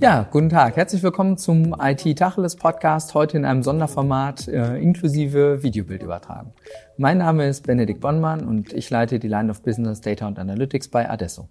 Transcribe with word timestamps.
Ja, 0.00 0.28
guten 0.30 0.50
Tag. 0.50 0.76
Herzlich 0.76 1.02
willkommen 1.02 1.38
zum 1.38 1.74
IT 1.80 2.18
Tacheles 2.18 2.56
Podcast, 2.56 3.14
heute 3.14 3.38
in 3.38 3.44
einem 3.44 3.62
Sonderformat 3.62 4.46
äh, 4.48 4.76
inklusive 4.76 5.62
Videobildübertragung. 5.62 6.52
Mein 6.98 7.18
Name 7.18 7.48
ist 7.48 7.66
Benedikt 7.66 8.00
Bonnmann 8.00 8.46
und 8.46 8.72
ich 8.74 8.90
leite 8.90 9.18
die 9.18 9.28
Line 9.28 9.50
of 9.50 9.62
Business 9.62 10.02
Data 10.02 10.26
und 10.26 10.38
Analytics 10.38 10.88
bei 10.88 11.08
Adesso. 11.08 11.48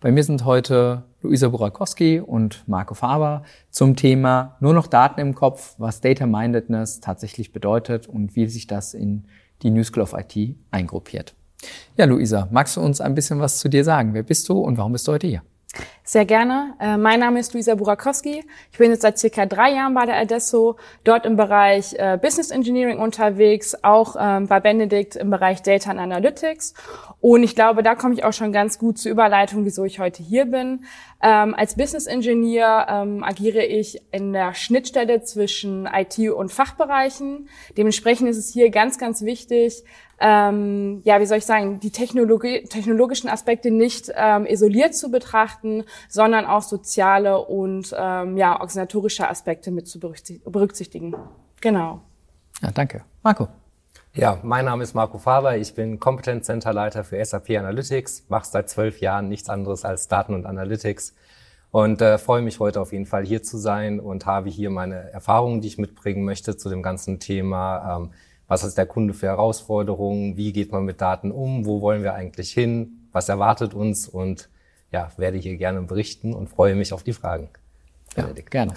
Bei 0.00 0.12
mir 0.12 0.22
sind 0.22 0.44
heute 0.44 1.04
Luisa 1.22 1.48
Burakowski 1.48 2.20
und 2.20 2.62
Marco 2.68 2.94
Faber 2.94 3.42
zum 3.70 3.96
Thema 3.96 4.56
nur 4.60 4.74
noch 4.74 4.86
Daten 4.86 5.20
im 5.20 5.34
Kopf, 5.34 5.76
was 5.78 6.02
Data 6.02 6.26
Mindedness 6.26 7.00
tatsächlich 7.00 7.52
bedeutet 7.52 8.06
und 8.06 8.36
wie 8.36 8.48
sich 8.48 8.66
das 8.66 8.92
in 8.92 9.24
die 9.62 9.70
News 9.70 9.86
School 9.86 10.02
of 10.02 10.12
IT 10.12 10.56
eingruppiert. 10.70 11.34
Ja, 11.96 12.06
Luisa, 12.06 12.48
magst 12.50 12.76
du 12.76 12.80
uns 12.80 13.00
ein 13.00 13.14
bisschen 13.14 13.40
was 13.40 13.58
zu 13.58 13.68
dir 13.68 13.84
sagen? 13.84 14.14
Wer 14.14 14.22
bist 14.22 14.48
du 14.48 14.58
und 14.58 14.78
warum 14.78 14.92
bist 14.92 15.06
du 15.06 15.12
heute 15.12 15.26
hier? 15.26 15.42
Sehr 16.06 16.26
gerne. 16.26 16.74
Äh, 16.80 16.98
mein 16.98 17.20
Name 17.20 17.40
ist 17.40 17.54
Luisa 17.54 17.74
Burakowski. 17.74 18.44
Ich 18.70 18.78
bin 18.78 18.90
jetzt 18.90 19.00
seit 19.00 19.18
circa 19.18 19.46
drei 19.46 19.72
Jahren 19.72 19.94
bei 19.94 20.04
der 20.04 20.16
Adesso, 20.16 20.76
dort 21.02 21.24
im 21.24 21.36
Bereich 21.36 21.94
äh, 21.94 22.18
Business 22.20 22.50
Engineering 22.50 22.98
unterwegs, 22.98 23.74
auch 23.82 24.14
ähm, 24.20 24.46
bei 24.46 24.60
Benedikt 24.60 25.16
im 25.16 25.30
Bereich 25.30 25.62
Data 25.62 25.90
and 25.90 26.00
Analytics. 26.00 26.74
Und 27.20 27.42
ich 27.42 27.54
glaube, 27.54 27.82
da 27.82 27.94
komme 27.94 28.12
ich 28.12 28.22
auch 28.22 28.34
schon 28.34 28.52
ganz 28.52 28.78
gut 28.78 28.98
zur 28.98 29.12
Überleitung, 29.12 29.64
wieso 29.64 29.84
ich 29.84 29.98
heute 29.98 30.22
hier 30.22 30.44
bin. 30.44 30.84
Ähm, 31.22 31.54
als 31.54 31.74
Business 31.74 32.06
Engineer 32.06 32.86
ähm, 32.90 33.24
agiere 33.24 33.64
ich 33.64 34.02
in 34.12 34.34
der 34.34 34.52
Schnittstelle 34.52 35.22
zwischen 35.22 35.86
IT 35.90 36.18
und 36.18 36.52
Fachbereichen. 36.52 37.48
Dementsprechend 37.78 38.28
ist 38.28 38.36
es 38.36 38.52
hier 38.52 38.68
ganz, 38.68 38.98
ganz 38.98 39.22
wichtig, 39.22 39.84
ähm, 40.20 41.00
ja, 41.04 41.20
wie 41.20 41.26
soll 41.26 41.38
ich 41.38 41.46
sagen, 41.46 41.80
die 41.80 41.90
Technologie, 41.90 42.64
technologischen 42.64 43.28
Aspekte 43.28 43.70
nicht 43.70 44.12
ähm, 44.14 44.46
isoliert 44.46 44.94
zu 44.94 45.10
betrachten, 45.10 45.84
sondern 46.08 46.46
auch 46.46 46.62
soziale 46.62 47.38
und 47.38 47.94
ähm, 47.98 48.36
ja, 48.36 48.54
organisatorische 48.54 49.28
Aspekte 49.28 49.70
mit 49.70 49.88
zu 49.88 49.98
berücksichtigen. 49.98 51.14
Genau. 51.60 52.00
Ja, 52.62 52.70
danke. 52.70 53.02
Marco. 53.22 53.48
Ja, 54.16 54.38
mein 54.44 54.64
Name 54.64 54.84
ist 54.84 54.94
Marco 54.94 55.18
Faber. 55.18 55.56
Ich 55.56 55.74
bin 55.74 55.98
Competence 55.98 56.46
Center 56.46 56.72
Leiter 56.72 57.02
für 57.02 57.22
SAP 57.24 57.50
Analytics, 57.50 58.26
mache 58.28 58.46
seit 58.46 58.70
zwölf 58.70 59.00
Jahren 59.00 59.28
nichts 59.28 59.48
anderes 59.48 59.84
als 59.84 60.06
Daten 60.06 60.34
und 60.34 60.46
Analytics 60.46 61.14
und 61.72 62.00
äh, 62.00 62.18
freue 62.18 62.40
mich 62.40 62.60
heute 62.60 62.80
auf 62.80 62.92
jeden 62.92 63.06
Fall 63.06 63.26
hier 63.26 63.42
zu 63.42 63.58
sein 63.58 63.98
und 63.98 64.26
habe 64.26 64.48
hier 64.48 64.70
meine 64.70 65.10
Erfahrungen, 65.10 65.60
die 65.60 65.66
ich 65.66 65.78
mitbringen 65.78 66.24
möchte 66.24 66.56
zu 66.56 66.68
dem 66.68 66.82
ganzen 66.82 67.18
Thema. 67.18 67.96
Ähm, 67.96 68.12
was 68.54 68.62
ist 68.62 68.78
der 68.78 68.86
Kunde 68.86 69.14
für 69.14 69.26
Herausforderungen? 69.26 70.36
Wie 70.36 70.52
geht 70.52 70.70
man 70.70 70.84
mit 70.84 71.00
Daten 71.00 71.32
um? 71.32 71.66
Wo 71.66 71.80
wollen 71.80 72.04
wir 72.04 72.14
eigentlich 72.14 72.52
hin? 72.52 73.08
Was 73.10 73.28
erwartet 73.28 73.74
uns? 73.74 74.08
Und 74.08 74.48
ja, 74.92 75.08
werde 75.16 75.38
hier 75.38 75.56
gerne 75.56 75.82
berichten 75.82 76.32
und 76.32 76.48
freue 76.48 76.76
mich 76.76 76.92
auf 76.92 77.02
die 77.02 77.14
Fragen. 77.14 77.48
Ja, 78.16 78.28
gerne. 78.48 78.74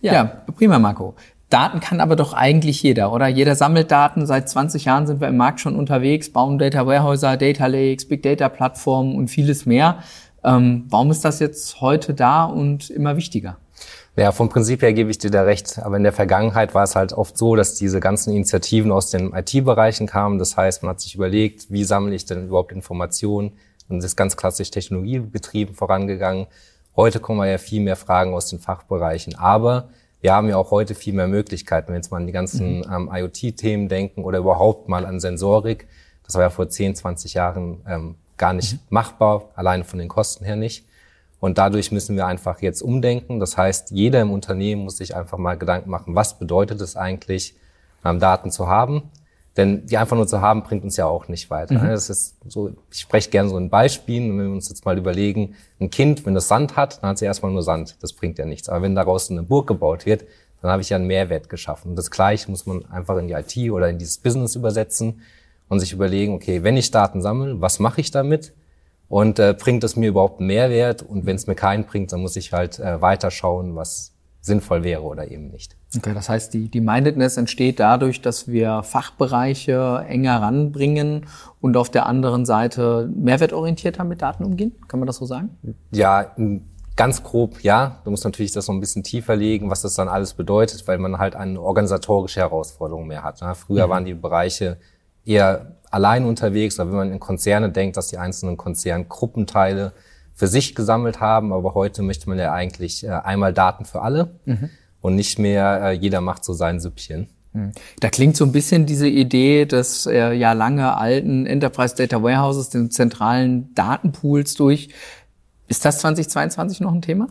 Ja, 0.00 0.12
ja, 0.12 0.24
prima, 0.56 0.80
Marco. 0.80 1.14
Daten 1.48 1.78
kann 1.78 2.00
aber 2.00 2.16
doch 2.16 2.32
eigentlich 2.32 2.82
jeder, 2.82 3.12
oder? 3.12 3.28
Jeder 3.28 3.54
sammelt 3.54 3.92
Daten. 3.92 4.26
Seit 4.26 4.48
20 4.48 4.86
Jahren 4.86 5.06
sind 5.06 5.20
wir 5.20 5.28
im 5.28 5.36
Markt 5.36 5.60
schon 5.60 5.76
unterwegs, 5.76 6.32
bauen 6.32 6.58
Data 6.58 6.84
Warehouser, 6.84 7.36
Data 7.36 7.68
Lakes, 7.68 8.08
Big 8.08 8.24
Data 8.24 8.48
Plattformen 8.48 9.14
und 9.14 9.28
vieles 9.28 9.64
mehr. 9.64 10.02
Ähm, 10.42 10.86
warum 10.88 11.12
ist 11.12 11.24
das 11.24 11.38
jetzt 11.38 11.80
heute 11.80 12.14
da 12.14 12.46
und 12.46 12.90
immer 12.90 13.16
wichtiger? 13.16 13.58
Ja, 14.16 14.32
vom 14.32 14.48
Prinzip 14.48 14.82
her 14.82 14.92
gebe 14.92 15.10
ich 15.10 15.18
dir 15.18 15.30
da 15.30 15.42
recht. 15.42 15.78
Aber 15.78 15.96
in 15.96 16.02
der 16.02 16.12
Vergangenheit 16.12 16.74
war 16.74 16.82
es 16.82 16.96
halt 16.96 17.12
oft 17.12 17.38
so, 17.38 17.56
dass 17.56 17.74
diese 17.74 18.00
ganzen 18.00 18.34
Initiativen 18.34 18.92
aus 18.92 19.10
den 19.10 19.32
IT-Bereichen 19.32 20.06
kamen. 20.06 20.38
Das 20.38 20.56
heißt, 20.56 20.82
man 20.82 20.90
hat 20.90 21.00
sich 21.00 21.14
überlegt, 21.14 21.70
wie 21.70 21.84
sammle 21.84 22.14
ich 22.14 22.26
denn 22.26 22.48
überhaupt 22.48 22.72
Informationen? 22.72 23.52
Und 23.88 23.98
das 23.98 24.06
ist 24.06 24.16
ganz 24.16 24.36
klassisch 24.36 24.70
technologiebetrieben 24.70 25.74
vorangegangen. 25.74 26.46
Heute 26.96 27.20
kommen 27.20 27.48
ja 27.48 27.58
viel 27.58 27.80
mehr 27.80 27.96
Fragen 27.96 28.34
aus 28.34 28.48
den 28.48 28.58
Fachbereichen. 28.58 29.36
Aber 29.36 29.90
wir 30.20 30.34
haben 30.34 30.48
ja 30.48 30.56
auch 30.56 30.70
heute 30.70 30.94
viel 30.94 31.14
mehr 31.14 31.28
Möglichkeiten, 31.28 31.88
wenn 31.88 31.96
jetzt 31.96 32.10
mal 32.10 32.18
an 32.18 32.26
die 32.26 32.32
ganzen 32.32 32.78
mhm. 32.78 32.86
ähm, 32.92 33.10
IoT-Themen 33.12 33.88
denken 33.88 34.24
oder 34.24 34.38
überhaupt 34.38 34.88
mal 34.88 35.06
an 35.06 35.20
Sensorik. 35.20 35.88
Das 36.24 36.34
war 36.34 36.42
ja 36.42 36.50
vor 36.50 36.68
10, 36.68 36.94
20 36.94 37.34
Jahren 37.34 37.80
ähm, 37.88 38.14
gar 38.36 38.52
nicht 38.52 38.74
mhm. 38.74 38.78
machbar, 38.90 39.50
alleine 39.54 39.84
von 39.84 39.98
den 39.98 40.08
Kosten 40.08 40.44
her 40.44 40.56
nicht. 40.56 40.84
Und 41.40 41.56
dadurch 41.56 41.90
müssen 41.90 42.16
wir 42.16 42.26
einfach 42.26 42.60
jetzt 42.60 42.82
umdenken. 42.82 43.40
Das 43.40 43.56
heißt, 43.56 43.90
jeder 43.90 44.20
im 44.20 44.30
Unternehmen 44.30 44.84
muss 44.84 44.98
sich 44.98 45.16
einfach 45.16 45.38
mal 45.38 45.56
Gedanken 45.56 45.90
machen, 45.90 46.14
was 46.14 46.38
bedeutet 46.38 46.80
es 46.80 46.96
eigentlich, 46.96 47.56
ähm, 48.04 48.20
Daten 48.20 48.50
zu 48.50 48.68
haben? 48.68 49.10
Denn 49.56 49.86
die 49.86 49.96
einfach 49.98 50.16
nur 50.16 50.28
zu 50.28 50.40
haben, 50.40 50.62
bringt 50.62 50.84
uns 50.84 50.96
ja 50.96 51.06
auch 51.06 51.28
nicht 51.28 51.50
weiter. 51.50 51.74
Mhm. 51.74 51.88
Das 51.88 52.08
ist 52.08 52.36
so, 52.46 52.70
ich 52.90 53.00
spreche 53.00 53.30
gerne 53.30 53.48
so 53.48 53.58
in 53.58 53.68
Beispielen. 53.68 54.30
Und 54.30 54.38
wenn 54.38 54.46
wir 54.46 54.54
uns 54.54 54.68
jetzt 54.68 54.84
mal 54.84 54.96
überlegen, 54.96 55.56
ein 55.80 55.90
Kind, 55.90 56.24
wenn 56.24 56.36
es 56.36 56.46
Sand 56.46 56.76
hat, 56.76 57.02
dann 57.02 57.10
hat 57.10 57.16
es 57.16 57.22
erstmal 57.22 57.50
nur 57.50 57.62
Sand. 57.62 57.96
Das 58.00 58.12
bringt 58.12 58.38
ja 58.38 58.44
nichts. 58.44 58.68
Aber 58.68 58.82
wenn 58.82 58.94
daraus 58.94 59.30
eine 59.30 59.42
Burg 59.42 59.66
gebaut 59.66 60.06
wird, 60.06 60.24
dann 60.62 60.70
habe 60.70 60.82
ich 60.82 60.90
ja 60.90 60.96
einen 60.96 61.06
Mehrwert 61.06 61.48
geschaffen. 61.48 61.90
Und 61.90 61.96
das 61.96 62.10
Gleiche 62.10 62.50
muss 62.50 62.66
man 62.66 62.84
einfach 62.90 63.16
in 63.16 63.28
die 63.28 63.34
IT 63.34 63.70
oder 63.70 63.88
in 63.88 63.98
dieses 63.98 64.18
Business 64.18 64.54
übersetzen 64.54 65.22
und 65.68 65.80
sich 65.80 65.92
überlegen, 65.92 66.34
okay, 66.34 66.62
wenn 66.62 66.76
ich 66.76 66.90
Daten 66.90 67.22
sammle, 67.22 67.60
was 67.60 67.78
mache 67.78 68.00
ich 68.00 68.10
damit? 68.10 68.52
Und 69.10 69.40
äh, 69.40 69.56
bringt 69.58 69.82
es 69.82 69.96
mir 69.96 70.08
überhaupt 70.08 70.38
einen 70.38 70.46
Mehrwert? 70.46 71.02
Und 71.02 71.26
wenn 71.26 71.34
es 71.34 71.48
mir 71.48 71.56
keinen 71.56 71.84
bringt, 71.84 72.12
dann 72.12 72.20
muss 72.20 72.36
ich 72.36 72.52
halt 72.52 72.78
äh, 72.78 73.02
weiterschauen, 73.02 73.74
was 73.74 74.12
sinnvoll 74.40 74.84
wäre 74.84 75.02
oder 75.02 75.28
eben 75.30 75.48
nicht. 75.48 75.76
Okay, 75.96 76.14
das 76.14 76.28
heißt, 76.28 76.54
die, 76.54 76.68
die 76.70 76.80
Mindedness 76.80 77.36
entsteht 77.36 77.80
dadurch, 77.80 78.22
dass 78.22 78.46
wir 78.46 78.84
Fachbereiche 78.84 80.04
enger 80.08 80.40
ranbringen 80.40 81.26
und 81.60 81.76
auf 81.76 81.90
der 81.90 82.06
anderen 82.06 82.46
Seite 82.46 83.10
mehrwertorientierter 83.12 84.04
mit 84.04 84.22
Daten 84.22 84.44
umgehen. 84.44 84.76
Kann 84.86 85.00
man 85.00 85.08
das 85.08 85.16
so 85.16 85.26
sagen? 85.26 85.58
Ja, 85.90 86.32
ganz 86.94 87.24
grob 87.24 87.62
ja. 87.62 88.00
Du 88.04 88.12
musst 88.12 88.24
natürlich 88.24 88.52
das 88.52 88.66
so 88.66 88.72
ein 88.72 88.78
bisschen 88.78 89.02
tiefer 89.02 89.34
legen, 89.34 89.70
was 89.70 89.82
das 89.82 89.94
dann 89.94 90.08
alles 90.08 90.34
bedeutet, 90.34 90.86
weil 90.86 90.98
man 90.98 91.18
halt 91.18 91.34
eine 91.34 91.60
organisatorische 91.60 92.38
Herausforderung 92.38 93.08
mehr 93.08 93.24
hat. 93.24 93.42
Ne? 93.42 93.56
Früher 93.56 93.88
mhm. 93.88 93.90
waren 93.90 94.04
die 94.04 94.14
Bereiche 94.14 94.78
eher 95.24 95.79
allein 95.90 96.24
unterwegs, 96.24 96.78
oder 96.78 96.90
wenn 96.90 96.96
man 96.96 97.12
in 97.12 97.20
Konzerne 97.20 97.70
denkt, 97.70 97.96
dass 97.96 98.08
die 98.08 98.18
einzelnen 98.18 98.56
Konzerngruppenteile 98.56 99.92
für 100.34 100.46
sich 100.46 100.74
gesammelt 100.74 101.20
haben, 101.20 101.52
aber 101.52 101.74
heute 101.74 102.02
möchte 102.02 102.28
man 102.28 102.38
ja 102.38 102.52
eigentlich 102.52 103.04
äh, 103.04 103.10
einmal 103.10 103.52
Daten 103.52 103.84
für 103.84 104.00
alle 104.00 104.30
mhm. 104.46 104.70
und 105.00 105.14
nicht 105.14 105.38
mehr 105.38 105.82
äh, 105.82 105.92
jeder 105.92 106.20
macht 106.20 106.44
so 106.44 106.54
sein 106.54 106.80
Süppchen. 106.80 107.28
Mhm. 107.52 107.72
Da 108.00 108.08
klingt 108.08 108.36
so 108.36 108.44
ein 108.44 108.52
bisschen 108.52 108.86
diese 108.86 109.08
Idee 109.08 109.66
des 109.66 110.06
äh, 110.06 110.32
ja 110.32 110.52
lange 110.52 110.96
alten 110.96 111.46
Enterprise 111.46 111.94
Data 111.94 112.22
Warehouses, 112.22 112.70
den 112.70 112.90
zentralen 112.90 113.74
Datenpools 113.74 114.54
durch. 114.54 114.90
Ist 115.68 115.84
das 115.84 115.98
2022 115.98 116.80
noch 116.80 116.92
ein 116.92 117.02
Thema? 117.02 117.28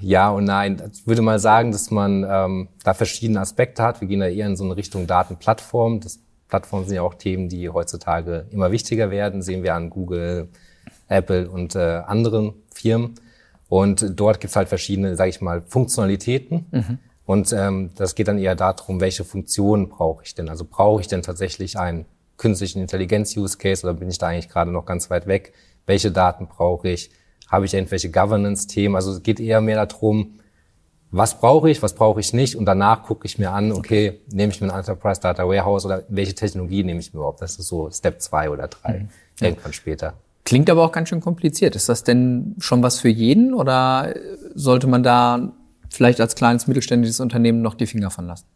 Ja 0.00 0.30
und 0.30 0.44
nein. 0.44 0.82
Ich 0.92 1.06
würde 1.06 1.22
mal 1.22 1.38
sagen, 1.38 1.72
dass 1.72 1.90
man 1.90 2.26
ähm, 2.28 2.68
da 2.84 2.94
verschiedene 2.94 3.40
Aspekte 3.40 3.82
hat. 3.82 4.00
Wir 4.00 4.08
gehen 4.08 4.20
da 4.20 4.26
eher 4.26 4.46
in 4.46 4.56
so 4.56 4.64
eine 4.64 4.76
Richtung 4.76 5.06
Datenplattform. 5.06 6.00
Das 6.00 6.20
Plattformen 6.50 6.84
sind 6.84 6.96
ja 6.96 7.02
auch 7.02 7.14
Themen, 7.14 7.48
die 7.48 7.70
heutzutage 7.70 8.46
immer 8.50 8.72
wichtiger 8.72 9.10
werden. 9.10 9.40
Sehen 9.40 9.62
wir 9.62 9.74
an 9.74 9.88
Google, 9.88 10.48
Apple 11.08 11.48
und 11.48 11.76
äh, 11.76 12.02
anderen 12.06 12.54
Firmen. 12.74 13.14
Und 13.68 14.18
dort 14.18 14.40
gibt's 14.40 14.56
halt 14.56 14.68
verschiedene, 14.68 15.14
sage 15.14 15.30
ich 15.30 15.40
mal, 15.40 15.62
Funktionalitäten. 15.62 16.66
Mhm. 16.72 16.98
Und 17.24 17.52
ähm, 17.52 17.90
das 17.94 18.16
geht 18.16 18.26
dann 18.26 18.38
eher 18.38 18.56
darum, 18.56 19.00
welche 19.00 19.24
Funktionen 19.24 19.88
brauche 19.88 20.24
ich 20.24 20.34
denn? 20.34 20.48
Also 20.48 20.66
brauche 20.68 21.00
ich 21.00 21.06
denn 21.06 21.22
tatsächlich 21.22 21.78
einen 21.78 22.06
künstlichen 22.36 22.80
Intelligenz-Use-Case 22.80 23.86
oder 23.86 23.94
bin 23.94 24.08
ich 24.08 24.18
da 24.18 24.26
eigentlich 24.26 24.48
gerade 24.48 24.72
noch 24.72 24.84
ganz 24.86 25.08
weit 25.10 25.28
weg? 25.28 25.52
Welche 25.86 26.10
Daten 26.10 26.48
brauche 26.48 26.88
ich? 26.88 27.10
Habe 27.48 27.66
ich 27.66 27.74
irgendwelche 27.74 28.10
Governance-Themen? 28.10 28.96
Also 28.96 29.12
es 29.12 29.22
geht 29.22 29.38
eher 29.38 29.60
mehr 29.60 29.86
darum, 29.86 30.39
was 31.12 31.40
brauche 31.40 31.70
ich, 31.70 31.82
was 31.82 31.94
brauche 31.94 32.20
ich 32.20 32.32
nicht 32.32 32.56
und 32.56 32.66
danach 32.66 33.02
gucke 33.02 33.26
ich 33.26 33.38
mir 33.38 33.50
an, 33.50 33.72
okay, 33.72 34.20
nehme 34.30 34.52
ich 34.52 34.60
mir 34.60 34.72
ein 34.72 34.78
Enterprise 34.78 35.20
Data 35.20 35.46
Warehouse 35.46 35.84
oder 35.84 36.04
welche 36.08 36.34
Technologie 36.34 36.84
nehme 36.84 37.00
ich 37.00 37.12
mir 37.12 37.18
überhaupt? 37.18 37.42
Das 37.42 37.56
ist 37.56 37.66
so 37.66 37.90
Step 37.90 38.20
zwei 38.20 38.48
oder 38.50 38.68
drei, 38.68 39.00
mhm. 39.00 39.08
irgendwann 39.40 39.72
später. 39.72 40.14
Klingt 40.44 40.70
aber 40.70 40.84
auch 40.84 40.92
ganz 40.92 41.08
schön 41.08 41.20
kompliziert. 41.20 41.76
Ist 41.76 41.88
das 41.88 42.04
denn 42.04 42.56
schon 42.58 42.82
was 42.82 43.00
für 43.00 43.08
jeden 43.08 43.54
oder 43.54 44.14
sollte 44.54 44.86
man 44.86 45.02
da 45.02 45.52
vielleicht 45.90 46.20
als 46.20 46.34
kleines 46.34 46.66
mittelständisches 46.66 47.20
Unternehmen 47.20 47.60
noch 47.60 47.74
die 47.74 47.86
Finger 47.86 48.10
von 48.10 48.26
lassen? 48.26 48.46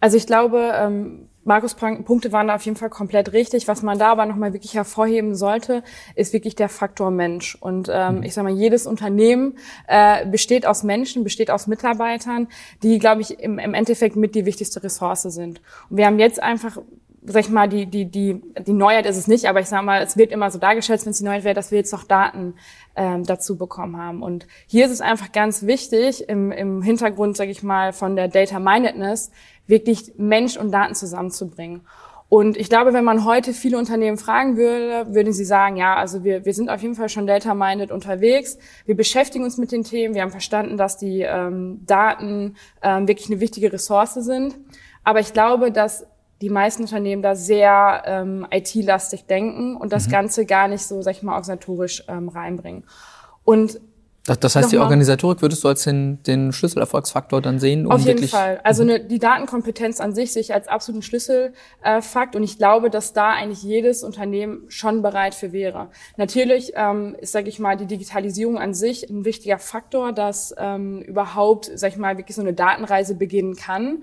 Also 0.00 0.16
ich 0.16 0.26
glaube, 0.26 0.72
ähm, 0.74 1.28
Markus 1.46 1.74
Punkte 1.74 2.32
waren 2.32 2.48
da 2.48 2.56
auf 2.56 2.62
jeden 2.62 2.76
Fall 2.76 2.90
komplett 2.90 3.32
richtig. 3.32 3.68
Was 3.68 3.82
man 3.82 3.98
da 3.98 4.10
aber 4.10 4.26
nochmal 4.26 4.52
wirklich 4.52 4.74
hervorheben 4.74 5.36
sollte, 5.36 5.84
ist 6.16 6.32
wirklich 6.32 6.56
der 6.56 6.68
Faktor 6.68 7.12
Mensch. 7.12 7.56
Und 7.60 7.88
ähm, 7.90 8.16
mhm. 8.16 8.22
ich 8.24 8.34
sage 8.34 8.48
mal, 8.48 8.56
jedes 8.56 8.86
Unternehmen 8.86 9.56
äh, 9.86 10.26
besteht 10.26 10.66
aus 10.66 10.82
Menschen, 10.82 11.22
besteht 11.22 11.52
aus 11.52 11.68
Mitarbeitern, 11.68 12.48
die, 12.82 12.98
glaube 12.98 13.20
ich, 13.20 13.38
im, 13.38 13.60
im 13.60 13.74
Endeffekt 13.74 14.16
mit 14.16 14.34
die 14.34 14.44
wichtigste 14.44 14.82
Ressource 14.82 15.22
sind. 15.22 15.60
Und 15.88 15.96
wir 15.96 16.06
haben 16.06 16.18
jetzt 16.18 16.42
einfach 16.42 16.78
sag 17.26 17.40
ich 17.40 17.50
mal, 17.50 17.68
die, 17.68 17.86
die, 17.86 18.04
die, 18.04 18.40
die 18.66 18.72
Neuheit 18.72 19.04
ist 19.06 19.16
es 19.16 19.26
nicht, 19.26 19.46
aber 19.46 19.60
ich 19.60 19.66
sag 19.66 19.82
mal, 19.82 20.02
es 20.02 20.16
wird 20.16 20.30
immer 20.30 20.50
so 20.50 20.58
dargestellt, 20.58 21.04
wenn 21.04 21.10
es 21.10 21.18
die 21.18 21.24
Neuheit 21.24 21.44
wäre, 21.44 21.54
dass 21.54 21.70
wir 21.70 21.78
jetzt 21.78 21.92
noch 21.92 22.04
Daten 22.04 22.54
ähm, 22.94 23.24
dazu 23.24 23.56
bekommen 23.56 23.96
haben. 23.96 24.22
Und 24.22 24.46
hier 24.66 24.86
ist 24.86 24.92
es 24.92 25.00
einfach 25.00 25.32
ganz 25.32 25.64
wichtig, 25.64 26.28
im, 26.28 26.52
im 26.52 26.82
Hintergrund, 26.82 27.36
sag 27.36 27.48
ich 27.48 27.62
mal, 27.62 27.92
von 27.92 28.14
der 28.14 28.28
Data 28.28 28.60
Mindedness, 28.60 29.32
wirklich 29.66 30.14
Mensch 30.16 30.56
und 30.56 30.70
Daten 30.72 30.94
zusammenzubringen. 30.94 31.82
Und 32.28 32.56
ich 32.56 32.68
glaube, 32.68 32.92
wenn 32.92 33.04
man 33.04 33.24
heute 33.24 33.52
viele 33.52 33.78
Unternehmen 33.78 34.18
fragen 34.18 34.56
würde, 34.56 35.14
würden 35.14 35.32
sie 35.32 35.44
sagen, 35.44 35.76
ja, 35.76 35.94
also 35.94 36.24
wir, 36.24 36.44
wir 36.44 36.54
sind 36.54 36.68
auf 36.70 36.82
jeden 36.82 36.96
Fall 36.96 37.08
schon 37.08 37.26
data-minded 37.26 37.92
unterwegs. 37.92 38.58
Wir 38.84 38.96
beschäftigen 38.96 39.44
uns 39.44 39.58
mit 39.58 39.70
den 39.70 39.84
Themen. 39.84 40.14
Wir 40.14 40.22
haben 40.22 40.32
verstanden, 40.32 40.76
dass 40.76 40.98
die 40.98 41.20
ähm, 41.20 41.82
Daten 41.86 42.56
ähm, 42.82 43.06
wirklich 43.06 43.30
eine 43.30 43.38
wichtige 43.38 43.72
Ressource 43.72 44.14
sind. 44.14 44.56
Aber 45.04 45.20
ich 45.20 45.32
glaube, 45.32 45.70
dass 45.70 46.04
die 46.42 46.50
meisten 46.50 46.82
Unternehmen 46.82 47.22
da 47.22 47.36
sehr 47.36 48.02
ähm, 48.04 48.46
IT-lastig 48.50 49.26
denken 49.26 49.76
und 49.76 49.92
das 49.92 50.08
mhm. 50.08 50.12
Ganze 50.12 50.46
gar 50.46 50.66
nicht 50.66 50.82
so, 50.82 51.00
sag 51.02 51.12
ich 51.12 51.22
mal, 51.22 51.32
organisatorisch 51.32 52.02
ähm, 52.08 52.28
reinbringen. 52.28 52.84
Und 53.44 53.80
das, 54.26 54.40
das 54.40 54.56
heißt, 54.56 54.72
die 54.72 54.78
Organisatorik 54.78 55.40
würdest 55.40 55.62
du 55.62 55.68
als 55.68 55.84
den, 55.84 56.22
den 56.24 56.52
Schlüsselerfolgsfaktor 56.52 57.40
dann 57.40 57.60
sehen? 57.60 57.86
Um 57.86 57.92
auf 57.92 58.00
jeden 58.00 58.26
Fall. 58.26 58.60
Also 58.64 58.82
mhm. 58.82 58.88
ne, 58.88 59.00
die 59.00 59.18
Datenkompetenz 59.18 60.00
an 60.00 60.14
sich 60.14 60.32
sehe 60.32 60.42
ich 60.42 60.52
als 60.52 60.66
absoluten 60.66 61.02
Schlüsselfakt 61.02 62.34
und 62.34 62.42
ich 62.42 62.58
glaube, 62.58 62.90
dass 62.90 63.12
da 63.12 63.30
eigentlich 63.30 63.62
jedes 63.62 64.02
Unternehmen 64.02 64.64
schon 64.68 65.02
bereit 65.02 65.34
für 65.34 65.52
wäre. 65.52 65.88
Natürlich 66.16 66.72
ähm, 66.74 67.16
ist, 67.20 67.32
sage 67.32 67.48
ich 67.48 67.60
mal, 67.60 67.76
die 67.76 67.86
Digitalisierung 67.86 68.58
an 68.58 68.74
sich 68.74 69.08
ein 69.08 69.24
wichtiger 69.24 69.58
Faktor, 69.58 70.12
dass 70.12 70.54
ähm, 70.58 71.00
überhaupt, 71.02 71.70
sag 71.74 71.92
ich 71.92 71.96
mal, 71.96 72.18
wirklich 72.18 72.34
so 72.34 72.42
eine 72.42 72.52
Datenreise 72.52 73.14
beginnen 73.14 73.54
kann. 73.54 74.02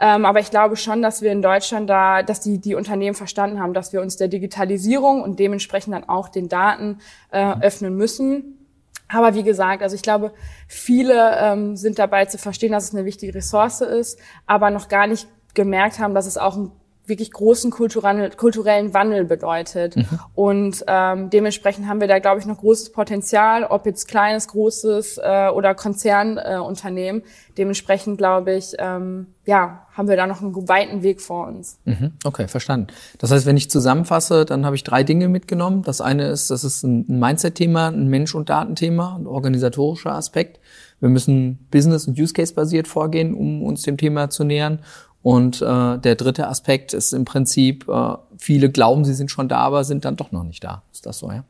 Ähm, 0.00 0.24
aber 0.24 0.40
ich 0.40 0.50
glaube 0.50 0.76
schon, 0.76 1.02
dass 1.02 1.22
wir 1.22 1.32
in 1.32 1.42
Deutschland 1.42 1.88
da, 1.88 2.22
dass 2.22 2.40
die, 2.40 2.58
die 2.58 2.74
Unternehmen 2.74 3.14
verstanden 3.14 3.60
haben, 3.60 3.74
dass 3.74 3.92
wir 3.92 4.00
uns 4.00 4.16
der 4.16 4.28
Digitalisierung 4.28 5.22
und 5.22 5.38
dementsprechend 5.38 5.94
dann 5.94 6.04
auch 6.04 6.28
den 6.28 6.48
Daten 6.48 6.98
äh, 7.30 7.54
öffnen 7.60 7.96
müssen. 7.96 8.63
Aber 9.08 9.34
wie 9.34 9.42
gesagt, 9.42 9.82
also 9.82 9.94
ich 9.94 10.02
glaube, 10.02 10.32
viele 10.66 11.36
ähm, 11.38 11.76
sind 11.76 11.98
dabei 11.98 12.24
zu 12.24 12.38
verstehen, 12.38 12.72
dass 12.72 12.84
es 12.84 12.94
eine 12.94 13.04
wichtige 13.04 13.34
Ressource 13.34 13.80
ist, 13.80 14.18
aber 14.46 14.70
noch 14.70 14.88
gar 14.88 15.06
nicht 15.06 15.28
gemerkt 15.54 15.98
haben, 15.98 16.14
dass 16.14 16.26
es 16.26 16.38
auch 16.38 16.56
ein 16.56 16.72
wirklich 17.06 17.32
großen 17.32 17.70
kulturellen 17.70 18.94
Wandel 18.94 19.24
bedeutet. 19.24 19.96
Mhm. 19.96 20.06
Und 20.34 20.84
ähm, 20.86 21.30
dementsprechend 21.30 21.86
haben 21.86 22.00
wir 22.00 22.08
da, 22.08 22.18
glaube 22.18 22.40
ich, 22.40 22.46
noch 22.46 22.58
großes 22.58 22.92
Potenzial, 22.92 23.64
ob 23.64 23.84
jetzt 23.84 24.08
kleines, 24.08 24.48
großes 24.48 25.18
äh, 25.22 25.48
oder 25.48 25.74
Konzernunternehmen. 25.74 27.20
Äh, 27.20 27.24
dementsprechend, 27.58 28.16
glaube 28.18 28.54
ich, 28.54 28.74
ähm, 28.78 29.26
ja, 29.44 29.86
haben 29.92 30.08
wir 30.08 30.16
da 30.16 30.26
noch 30.26 30.40
einen 30.40 30.68
weiten 30.68 31.02
Weg 31.02 31.20
vor 31.20 31.46
uns. 31.46 31.78
Mhm. 31.84 32.12
Okay, 32.24 32.48
verstanden. 32.48 32.86
Das 33.18 33.30
heißt, 33.30 33.44
wenn 33.44 33.56
ich 33.56 33.70
zusammenfasse, 33.70 34.46
dann 34.46 34.64
habe 34.64 34.74
ich 34.74 34.84
drei 34.84 35.02
Dinge 35.02 35.28
mitgenommen. 35.28 35.82
Das 35.82 36.00
eine 36.00 36.28
ist, 36.28 36.50
das 36.50 36.64
ist 36.64 36.82
ein 36.84 37.04
Mindset-Thema, 37.06 37.88
ein 37.88 38.08
Mensch- 38.08 38.34
und 38.34 38.48
Datenthema, 38.48 39.16
ein 39.16 39.26
organisatorischer 39.26 40.12
Aspekt. 40.12 40.58
Wir 41.00 41.10
müssen 41.10 41.68
business- 41.70 42.08
und 42.08 42.18
use-case-basiert 42.18 42.88
vorgehen, 42.88 43.34
um 43.34 43.62
uns 43.62 43.82
dem 43.82 43.98
Thema 43.98 44.30
zu 44.30 44.42
nähern. 44.44 44.78
Und 45.24 45.62
äh, 45.62 45.98
der 45.98 46.16
dritte 46.16 46.48
Aspekt 46.48 46.92
ist 46.92 47.14
im 47.14 47.24
Prinzip, 47.24 47.88
äh, 47.88 48.14
viele 48.36 48.68
glauben, 48.68 49.06
sie 49.06 49.14
sind 49.14 49.30
schon 49.30 49.48
da, 49.48 49.56
aber 49.60 49.82
sind 49.82 50.04
dann 50.04 50.16
doch 50.16 50.32
noch 50.32 50.44
nicht 50.44 50.62
da. 50.62 50.82
Ist 50.92 51.06
das 51.06 51.18
so, 51.18 51.32
ja? 51.32 51.44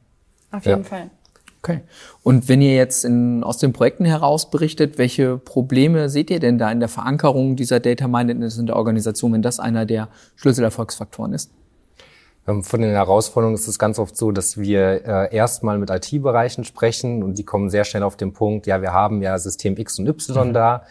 Auf 0.52 0.64
jeden 0.64 0.84
ja. 0.84 0.88
Fall. 0.88 1.10
Okay. 1.60 1.80
Und 2.22 2.48
wenn 2.48 2.62
ihr 2.62 2.76
jetzt 2.76 3.04
in, 3.04 3.42
aus 3.42 3.58
den 3.58 3.72
Projekten 3.72 4.04
heraus 4.04 4.48
berichtet, 4.48 4.96
welche 4.96 5.38
Probleme 5.38 6.08
seht 6.08 6.30
ihr 6.30 6.38
denn 6.38 6.56
da 6.56 6.70
in 6.70 6.78
der 6.78 6.88
Verankerung 6.88 7.56
dieser 7.56 7.80
Data 7.80 8.06
Mindedness 8.06 8.58
in 8.58 8.66
der 8.66 8.76
Organisation, 8.76 9.32
wenn 9.32 9.42
das 9.42 9.58
einer 9.58 9.86
der 9.86 10.06
Schlüsselerfolgsfaktoren 10.36 11.32
ist? 11.32 11.50
Ähm, 12.46 12.62
von 12.62 12.80
den 12.80 12.92
Herausforderungen 12.92 13.56
ist 13.56 13.66
es 13.66 13.80
ganz 13.80 13.98
oft 13.98 14.16
so, 14.16 14.30
dass 14.30 14.56
wir 14.56 15.04
äh, 15.04 15.34
erstmal 15.34 15.78
mit 15.78 15.90
IT-Bereichen 15.90 16.62
sprechen 16.62 17.24
und 17.24 17.38
die 17.38 17.44
kommen 17.44 17.70
sehr 17.70 17.82
schnell 17.82 18.04
auf 18.04 18.16
den 18.16 18.34
Punkt, 18.34 18.68
ja, 18.68 18.82
wir 18.82 18.92
haben 18.92 19.20
ja 19.20 19.36
System 19.36 19.76
X 19.76 19.98
und 19.98 20.06
Y 20.06 20.50
mhm. 20.50 20.52
da 20.52 20.84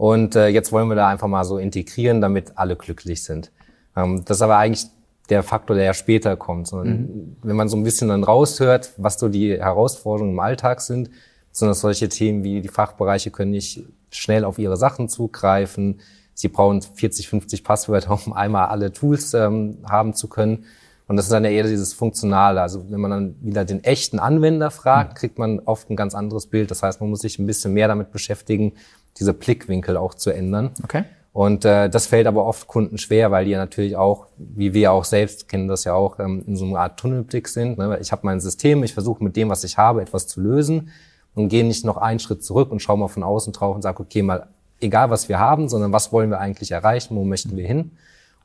und 0.00 0.34
äh, 0.34 0.48
jetzt 0.48 0.72
wollen 0.72 0.88
wir 0.88 0.94
da 0.94 1.08
einfach 1.08 1.28
mal 1.28 1.44
so 1.44 1.58
integrieren, 1.58 2.22
damit 2.22 2.56
alle 2.56 2.74
glücklich 2.74 3.22
sind. 3.22 3.52
Ähm, 3.94 4.22
das 4.24 4.38
ist 4.38 4.42
aber 4.42 4.56
eigentlich 4.56 4.86
der 5.28 5.42
Faktor, 5.42 5.76
der 5.76 5.84
ja 5.84 5.92
später 5.92 6.38
kommt. 6.38 6.72
Mhm. 6.72 7.36
Wenn 7.42 7.54
man 7.54 7.68
so 7.68 7.76
ein 7.76 7.82
bisschen 7.82 8.08
dann 8.08 8.24
raushört, 8.24 8.94
was 8.96 9.20
so 9.20 9.28
die 9.28 9.58
Herausforderungen 9.58 10.32
im 10.32 10.40
Alltag 10.40 10.80
sind, 10.80 11.10
sondern 11.52 11.74
solche 11.74 12.08
Themen 12.08 12.44
wie 12.44 12.62
die 12.62 12.70
Fachbereiche 12.70 13.30
können 13.30 13.50
nicht 13.50 13.84
schnell 14.10 14.46
auf 14.46 14.58
ihre 14.58 14.78
Sachen 14.78 15.10
zugreifen. 15.10 16.00
Sie 16.32 16.48
brauchen 16.48 16.80
40, 16.80 17.28
50 17.28 17.62
Passwörter, 17.62 18.18
um 18.26 18.32
einmal 18.32 18.68
alle 18.68 18.92
Tools 18.92 19.34
ähm, 19.34 19.80
haben 19.86 20.14
zu 20.14 20.28
können. 20.28 20.64
Und 21.08 21.16
das 21.16 21.26
ist 21.26 21.32
dann 21.32 21.44
eher 21.44 21.64
dieses 21.64 21.92
Funktionale. 21.92 22.62
Also 22.62 22.86
wenn 22.88 23.00
man 23.00 23.10
dann 23.10 23.34
wieder 23.42 23.66
den 23.66 23.84
echten 23.84 24.18
Anwender 24.18 24.70
fragt, 24.70 25.12
mhm. 25.12 25.16
kriegt 25.16 25.38
man 25.38 25.58
oft 25.58 25.90
ein 25.90 25.96
ganz 25.96 26.14
anderes 26.14 26.46
Bild. 26.46 26.70
Das 26.70 26.82
heißt, 26.82 27.02
man 27.02 27.10
muss 27.10 27.20
sich 27.20 27.38
ein 27.38 27.46
bisschen 27.46 27.74
mehr 27.74 27.88
damit 27.88 28.12
beschäftigen, 28.12 28.72
diese 29.18 29.34
Blickwinkel 29.34 29.96
auch 29.96 30.14
zu 30.14 30.30
ändern. 30.30 30.70
Okay. 30.82 31.04
Und 31.32 31.64
äh, 31.64 31.88
das 31.88 32.06
fällt 32.06 32.26
aber 32.26 32.44
oft 32.44 32.66
Kunden 32.66 32.98
schwer, 32.98 33.30
weil 33.30 33.44
die 33.44 33.52
ja 33.52 33.58
natürlich 33.58 33.96
auch, 33.96 34.26
wie 34.36 34.74
wir 34.74 34.92
auch 34.92 35.04
selbst 35.04 35.48
kennen 35.48 35.68
das 35.68 35.84
ja 35.84 35.94
auch, 35.94 36.18
ähm, 36.18 36.42
in 36.46 36.56
so 36.56 36.64
einer 36.64 36.80
Art 36.80 36.98
Tunnelblick 36.98 37.46
sind. 37.46 37.78
Ne? 37.78 37.98
Ich 38.00 38.10
habe 38.10 38.22
mein 38.24 38.40
System, 38.40 38.82
ich 38.82 38.94
versuche 38.94 39.22
mit 39.22 39.36
dem, 39.36 39.48
was 39.48 39.62
ich 39.62 39.78
habe, 39.78 40.02
etwas 40.02 40.26
zu 40.26 40.40
lösen 40.40 40.90
und 41.34 41.48
gehe 41.48 41.64
nicht 41.64 41.84
noch 41.84 41.98
einen 41.98 42.18
Schritt 42.18 42.44
zurück 42.44 42.72
und 42.72 42.82
schaue 42.82 42.98
mal 42.98 43.08
von 43.08 43.22
außen 43.22 43.52
drauf 43.52 43.76
und 43.76 43.82
sage, 43.82 44.00
okay, 44.00 44.22
mal 44.22 44.48
egal 44.80 45.10
was 45.10 45.28
wir 45.28 45.38
haben, 45.38 45.68
sondern 45.68 45.92
was 45.92 46.12
wollen 46.12 46.30
wir 46.30 46.40
eigentlich 46.40 46.72
erreichen, 46.72 47.14
wo 47.14 47.24
möchten 47.24 47.56
wir 47.56 47.66
hin? 47.66 47.92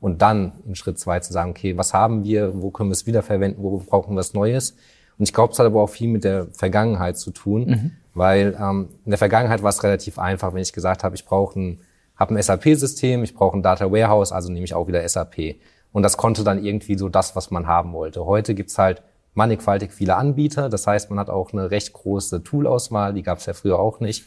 Und 0.00 0.22
dann 0.22 0.52
in 0.66 0.74
Schritt 0.74 0.98
zwei 0.98 1.20
zu 1.20 1.32
sagen, 1.32 1.50
okay, 1.50 1.76
was 1.76 1.94
haben 1.94 2.22
wir, 2.24 2.60
wo 2.60 2.70
können 2.70 2.90
wir 2.90 2.94
es 2.94 3.06
wiederverwenden, 3.06 3.62
wo 3.62 3.78
brauchen 3.78 4.14
wir 4.14 4.18
was 4.18 4.34
Neues? 4.34 4.76
Und 5.18 5.24
ich 5.24 5.32
glaube, 5.32 5.52
es 5.52 5.58
hat 5.58 5.66
aber 5.66 5.82
auch 5.82 5.88
viel 5.88 6.08
mit 6.08 6.24
der 6.24 6.48
Vergangenheit 6.52 7.18
zu 7.18 7.30
tun. 7.30 7.66
Mhm. 7.66 7.90
Weil 8.16 8.56
ähm, 8.58 8.88
in 9.04 9.10
der 9.10 9.18
Vergangenheit 9.18 9.62
war 9.62 9.68
es 9.68 9.82
relativ 9.82 10.18
einfach, 10.18 10.54
wenn 10.54 10.62
ich 10.62 10.72
gesagt 10.72 11.04
habe, 11.04 11.14
ich 11.14 11.26
brauche 11.26 11.60
ein, 11.60 11.80
hab 12.16 12.30
ein 12.30 12.42
SAP-System, 12.42 13.22
ich 13.22 13.34
brauche 13.34 13.58
ein 13.58 13.62
Data 13.62 13.92
Warehouse, 13.92 14.32
also 14.32 14.50
nehme 14.50 14.64
ich 14.64 14.72
auch 14.72 14.88
wieder 14.88 15.06
SAP. 15.06 15.56
Und 15.92 16.02
das 16.02 16.16
konnte 16.16 16.42
dann 16.42 16.64
irgendwie 16.64 16.96
so 16.96 17.10
das, 17.10 17.36
was 17.36 17.50
man 17.50 17.66
haben 17.66 17.92
wollte. 17.92 18.24
Heute 18.24 18.54
gibt's 18.54 18.78
halt 18.78 19.02
mannigfaltig 19.34 19.92
viele 19.92 20.16
Anbieter. 20.16 20.70
Das 20.70 20.86
heißt, 20.86 21.10
man 21.10 21.18
hat 21.18 21.28
auch 21.28 21.52
eine 21.52 21.70
recht 21.70 21.92
große 21.92 22.42
Toolauswahl, 22.42 23.12
die 23.12 23.22
gab's 23.22 23.44
ja 23.44 23.52
früher 23.52 23.78
auch 23.78 24.00
nicht. 24.00 24.24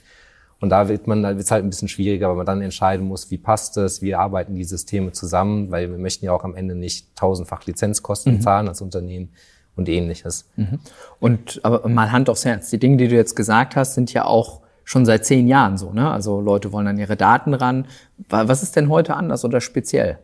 Und 0.59 0.69
da 0.69 0.87
wird 0.87 1.07
man, 1.07 1.23
da 1.23 1.35
wird's 1.35 1.49
halt 1.49 1.63
ein 1.63 1.69
bisschen 1.71 1.87
schwieriger, 1.87 2.29
weil 2.29 2.35
man 2.35 2.45
dann 2.45 2.61
entscheiden 2.61 3.07
muss, 3.07 3.31
wie 3.31 3.39
passt 3.39 3.75
es, 3.77 4.03
wie 4.03 4.13
arbeiten 4.13 4.53
die 4.53 4.65
Systeme 4.65 5.13
zusammen, 5.13 5.71
weil 5.71 5.89
wir 5.89 5.97
möchten 5.97 6.25
ja 6.25 6.33
auch 6.33 6.43
am 6.43 6.53
Ende 6.53 6.75
nicht 6.75 7.15
tausendfach 7.15 7.65
Lizenzkosten 7.65 8.35
mhm. 8.35 8.41
zahlen 8.41 8.67
als 8.67 8.81
Unternehmen 8.81 9.31
und 9.75 9.89
ähnliches. 9.89 10.49
Mhm. 10.55 10.79
Und 11.19 11.61
aber 11.63 11.87
mal 11.87 12.11
Hand 12.11 12.29
aufs 12.29 12.45
Herz, 12.45 12.69
die 12.69 12.79
Dinge, 12.79 12.97
die 12.97 13.07
du 13.07 13.15
jetzt 13.15 13.35
gesagt 13.35 13.75
hast, 13.75 13.93
sind 13.93 14.13
ja 14.13 14.25
auch 14.25 14.61
schon 14.83 15.05
seit 15.05 15.25
zehn 15.25 15.47
Jahren 15.47 15.77
so. 15.77 15.91
Ne? 15.91 16.09
Also 16.09 16.41
Leute 16.41 16.71
wollen 16.71 16.87
an 16.87 16.97
ihre 16.97 17.15
Daten 17.15 17.53
ran. 17.53 17.85
Was 18.29 18.63
ist 18.63 18.75
denn 18.75 18.89
heute 18.89 19.15
anders 19.15 19.45
oder 19.45 19.61
speziell? 19.61 20.17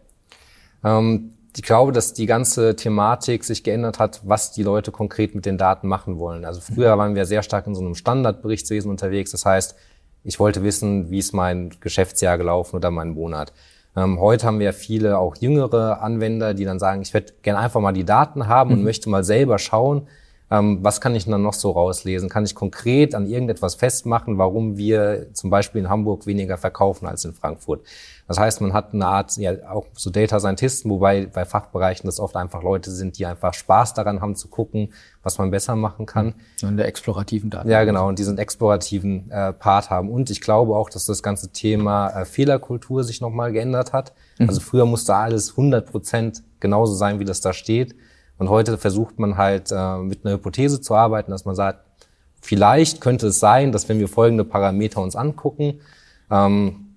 Ähm, 0.84 1.36
ich 1.56 1.64
glaube, 1.64 1.92
dass 1.92 2.14
die 2.14 2.26
ganze 2.26 2.76
Thematik 2.76 3.44
sich 3.44 3.64
geändert 3.64 4.00
hat, 4.00 4.22
was 4.26 4.52
die 4.52 4.64
Leute 4.64 4.92
konkret 4.92 5.36
mit 5.36 5.46
den 5.46 5.58
Daten 5.58 5.88
machen 5.88 6.18
wollen. 6.18 6.44
Also 6.44 6.60
früher 6.62 6.98
waren 6.98 7.16
wir 7.16 7.26
sehr 7.26 7.44
stark 7.44 7.68
in 7.68 7.76
so 7.76 7.82
einem 7.82 7.96
Standardberichtswesen 7.96 8.92
unterwegs. 8.92 9.32
Das 9.32 9.46
heißt, 9.46 9.76
ich 10.24 10.40
wollte 10.40 10.64
wissen, 10.64 11.12
wie 11.12 11.20
ist 11.20 11.34
mein 11.34 11.72
Geschäftsjahr 11.80 12.38
gelaufen 12.38 12.76
oder 12.76 12.92
mein 12.92 13.12
Monat. 13.12 13.54
Ähm, 13.96 14.20
heute 14.20 14.46
haben 14.46 14.60
wir 14.60 14.74
viele 14.74 15.18
auch 15.18 15.36
jüngere 15.38 16.02
Anwender, 16.02 16.54
die 16.54 16.66
dann 16.66 16.80
sagen, 16.80 17.02
ich 17.02 17.14
würde 17.14 17.34
gerne 17.42 17.60
einfach 17.60 17.80
mal 17.80 17.94
die 17.94 18.04
Daten 18.04 18.48
haben 18.48 18.72
und 18.72 18.80
mhm. 18.80 18.86
möchte 18.86 19.10
mal 19.10 19.24
selber 19.24 19.58
schauen, 19.58 20.08
ähm, 20.52 20.80
was 20.84 21.02
kann 21.02 21.16
ich 21.16 21.26
dann 21.26 21.42
noch 21.42 21.54
so 21.54 21.72
rauslesen? 21.72 22.30
Kann 22.30 22.46
ich 22.46 22.54
konkret 22.54 23.16
an 23.16 23.26
irgendetwas 23.26 23.76
festmachen, 23.76 24.38
warum 24.38 24.78
wir 24.78 25.34
zum 25.34 25.50
Beispiel 25.50 25.82
in 25.82 25.90
Hamburg 25.90 26.28
weniger 26.28 26.58
verkaufen 26.58 27.08
als 27.08 27.26
in 27.26 27.34
Frankfurt? 27.34 27.82
Das 28.28 28.40
heißt, 28.40 28.62
man 28.62 28.74
hat 28.74 28.94
eine 28.94 29.06
Art, 29.06 29.38
ja, 29.38 29.54
auch 29.70 29.86
so 29.94 30.10
Data 30.10 30.40
Scientisten, 30.40 30.90
wobei 30.90 31.28
bei 31.28 31.46
Fachbereichen 31.46 32.08
das 32.08 32.20
oft 32.20 32.36
einfach 32.36 32.64
Leute 32.64 32.92
sind, 32.92 33.18
die 33.18 33.26
einfach 33.26 33.54
Spaß 33.54 33.94
daran 33.94 34.22
haben 34.22 34.36
zu 34.36 34.48
gucken, 34.48 34.94
was 35.24 35.38
man 35.38 35.52
besser 35.52 35.76
machen 35.76 36.06
kann. 36.06 36.34
So 36.58 36.68
in 36.68 36.78
der 36.78 36.88
explorativen 36.88 37.50
Daten. 37.50 37.70
Ja, 37.70 37.84
genau, 37.84 38.08
und 38.08 38.18
diesen 38.18 38.38
explorativen 38.38 39.30
äh, 39.32 39.54
Part 39.54 39.90
haben. 39.90 40.10
Und 40.10 40.30
ich 40.30 40.42
glaube 40.42 40.76
auch, 40.76 40.90
dass 40.90 41.06
das 41.06 41.24
ganze 41.24 41.50
Thema 41.50 42.10
äh, 42.10 42.26
Fehlerkultur 42.26 43.04
sich 43.04 43.22
nochmal 43.22 43.52
geändert 43.52 43.94
hat. 43.94 44.14
Mhm. 44.40 44.50
Also 44.50 44.62
früher 44.62 44.86
musste 44.86 45.16
alles 45.16 45.52
100 45.52 45.90
Prozent 45.90 46.44
genauso 46.60 46.94
sein, 46.94 47.20
wie 47.20 47.26
das 47.26 47.42
da 47.42 47.54
steht. 47.54 47.96
Und 48.38 48.50
heute 48.50 48.78
versucht 48.78 49.20
man 49.20 49.38
halt 49.38 49.72
äh, 49.72 49.98
mit 49.98 50.26
einer 50.26 50.36
Hypothese 50.36 50.82
zu 50.82 50.96
arbeiten, 50.96 51.32
dass 51.32 51.46
man 51.46 51.56
sagt, 51.56 51.80
vielleicht 52.42 53.02
könnte 53.02 53.28
es 53.28 53.40
sein, 53.40 53.72
dass 53.72 53.88
wenn 53.90 54.00
wir 54.00 54.08
folgende 54.08 54.44
Parameter 54.44 55.02
uns 55.02 55.16
angucken, 55.16 55.80
ähm, 56.30 56.96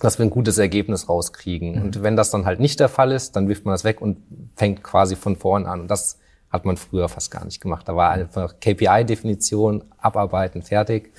dass 0.00 0.18
wir 0.18 0.26
ein 0.26 0.30
gutes 0.30 0.58
Ergebnis 0.58 1.08
rauskriegen. 1.08 1.76
Mhm. 1.76 1.82
Und 1.82 2.02
wenn 2.02 2.16
das 2.16 2.30
dann 2.30 2.44
halt 2.44 2.60
nicht 2.60 2.80
der 2.80 2.88
Fall 2.88 3.12
ist, 3.12 3.34
dann 3.34 3.48
wirft 3.48 3.64
man 3.64 3.74
das 3.74 3.84
weg 3.84 4.00
und 4.00 4.18
fängt 4.54 4.82
quasi 4.82 5.16
von 5.16 5.36
vorn 5.36 5.66
an. 5.66 5.80
Und 5.80 5.88
das 5.88 6.18
hat 6.50 6.64
man 6.64 6.76
früher 6.76 7.08
fast 7.08 7.30
gar 7.30 7.44
nicht 7.44 7.60
gemacht. 7.60 7.88
Da 7.88 7.96
war 7.96 8.10
einfach 8.10 8.60
KPI-Definition, 8.60 9.84
abarbeiten, 9.98 10.62
fertig. 10.62 11.12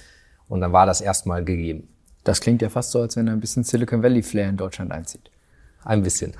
Und 0.47 0.61
dann 0.61 0.71
war 0.71 0.85
das 0.85 1.01
erstmal 1.01 1.43
gegeben. 1.43 1.87
Das 2.23 2.41
klingt 2.41 2.61
ja 2.61 2.69
fast 2.69 2.91
so, 2.91 3.01
als 3.01 3.15
wenn 3.15 3.29
ein 3.29 3.39
bisschen 3.39 3.63
Silicon 3.63 4.01
Valley 4.01 4.23
Flair 4.23 4.49
in 4.49 4.57
Deutschland 4.57 4.91
einzieht. 4.91 5.29
Ein 5.83 6.03
bisschen. 6.03 6.33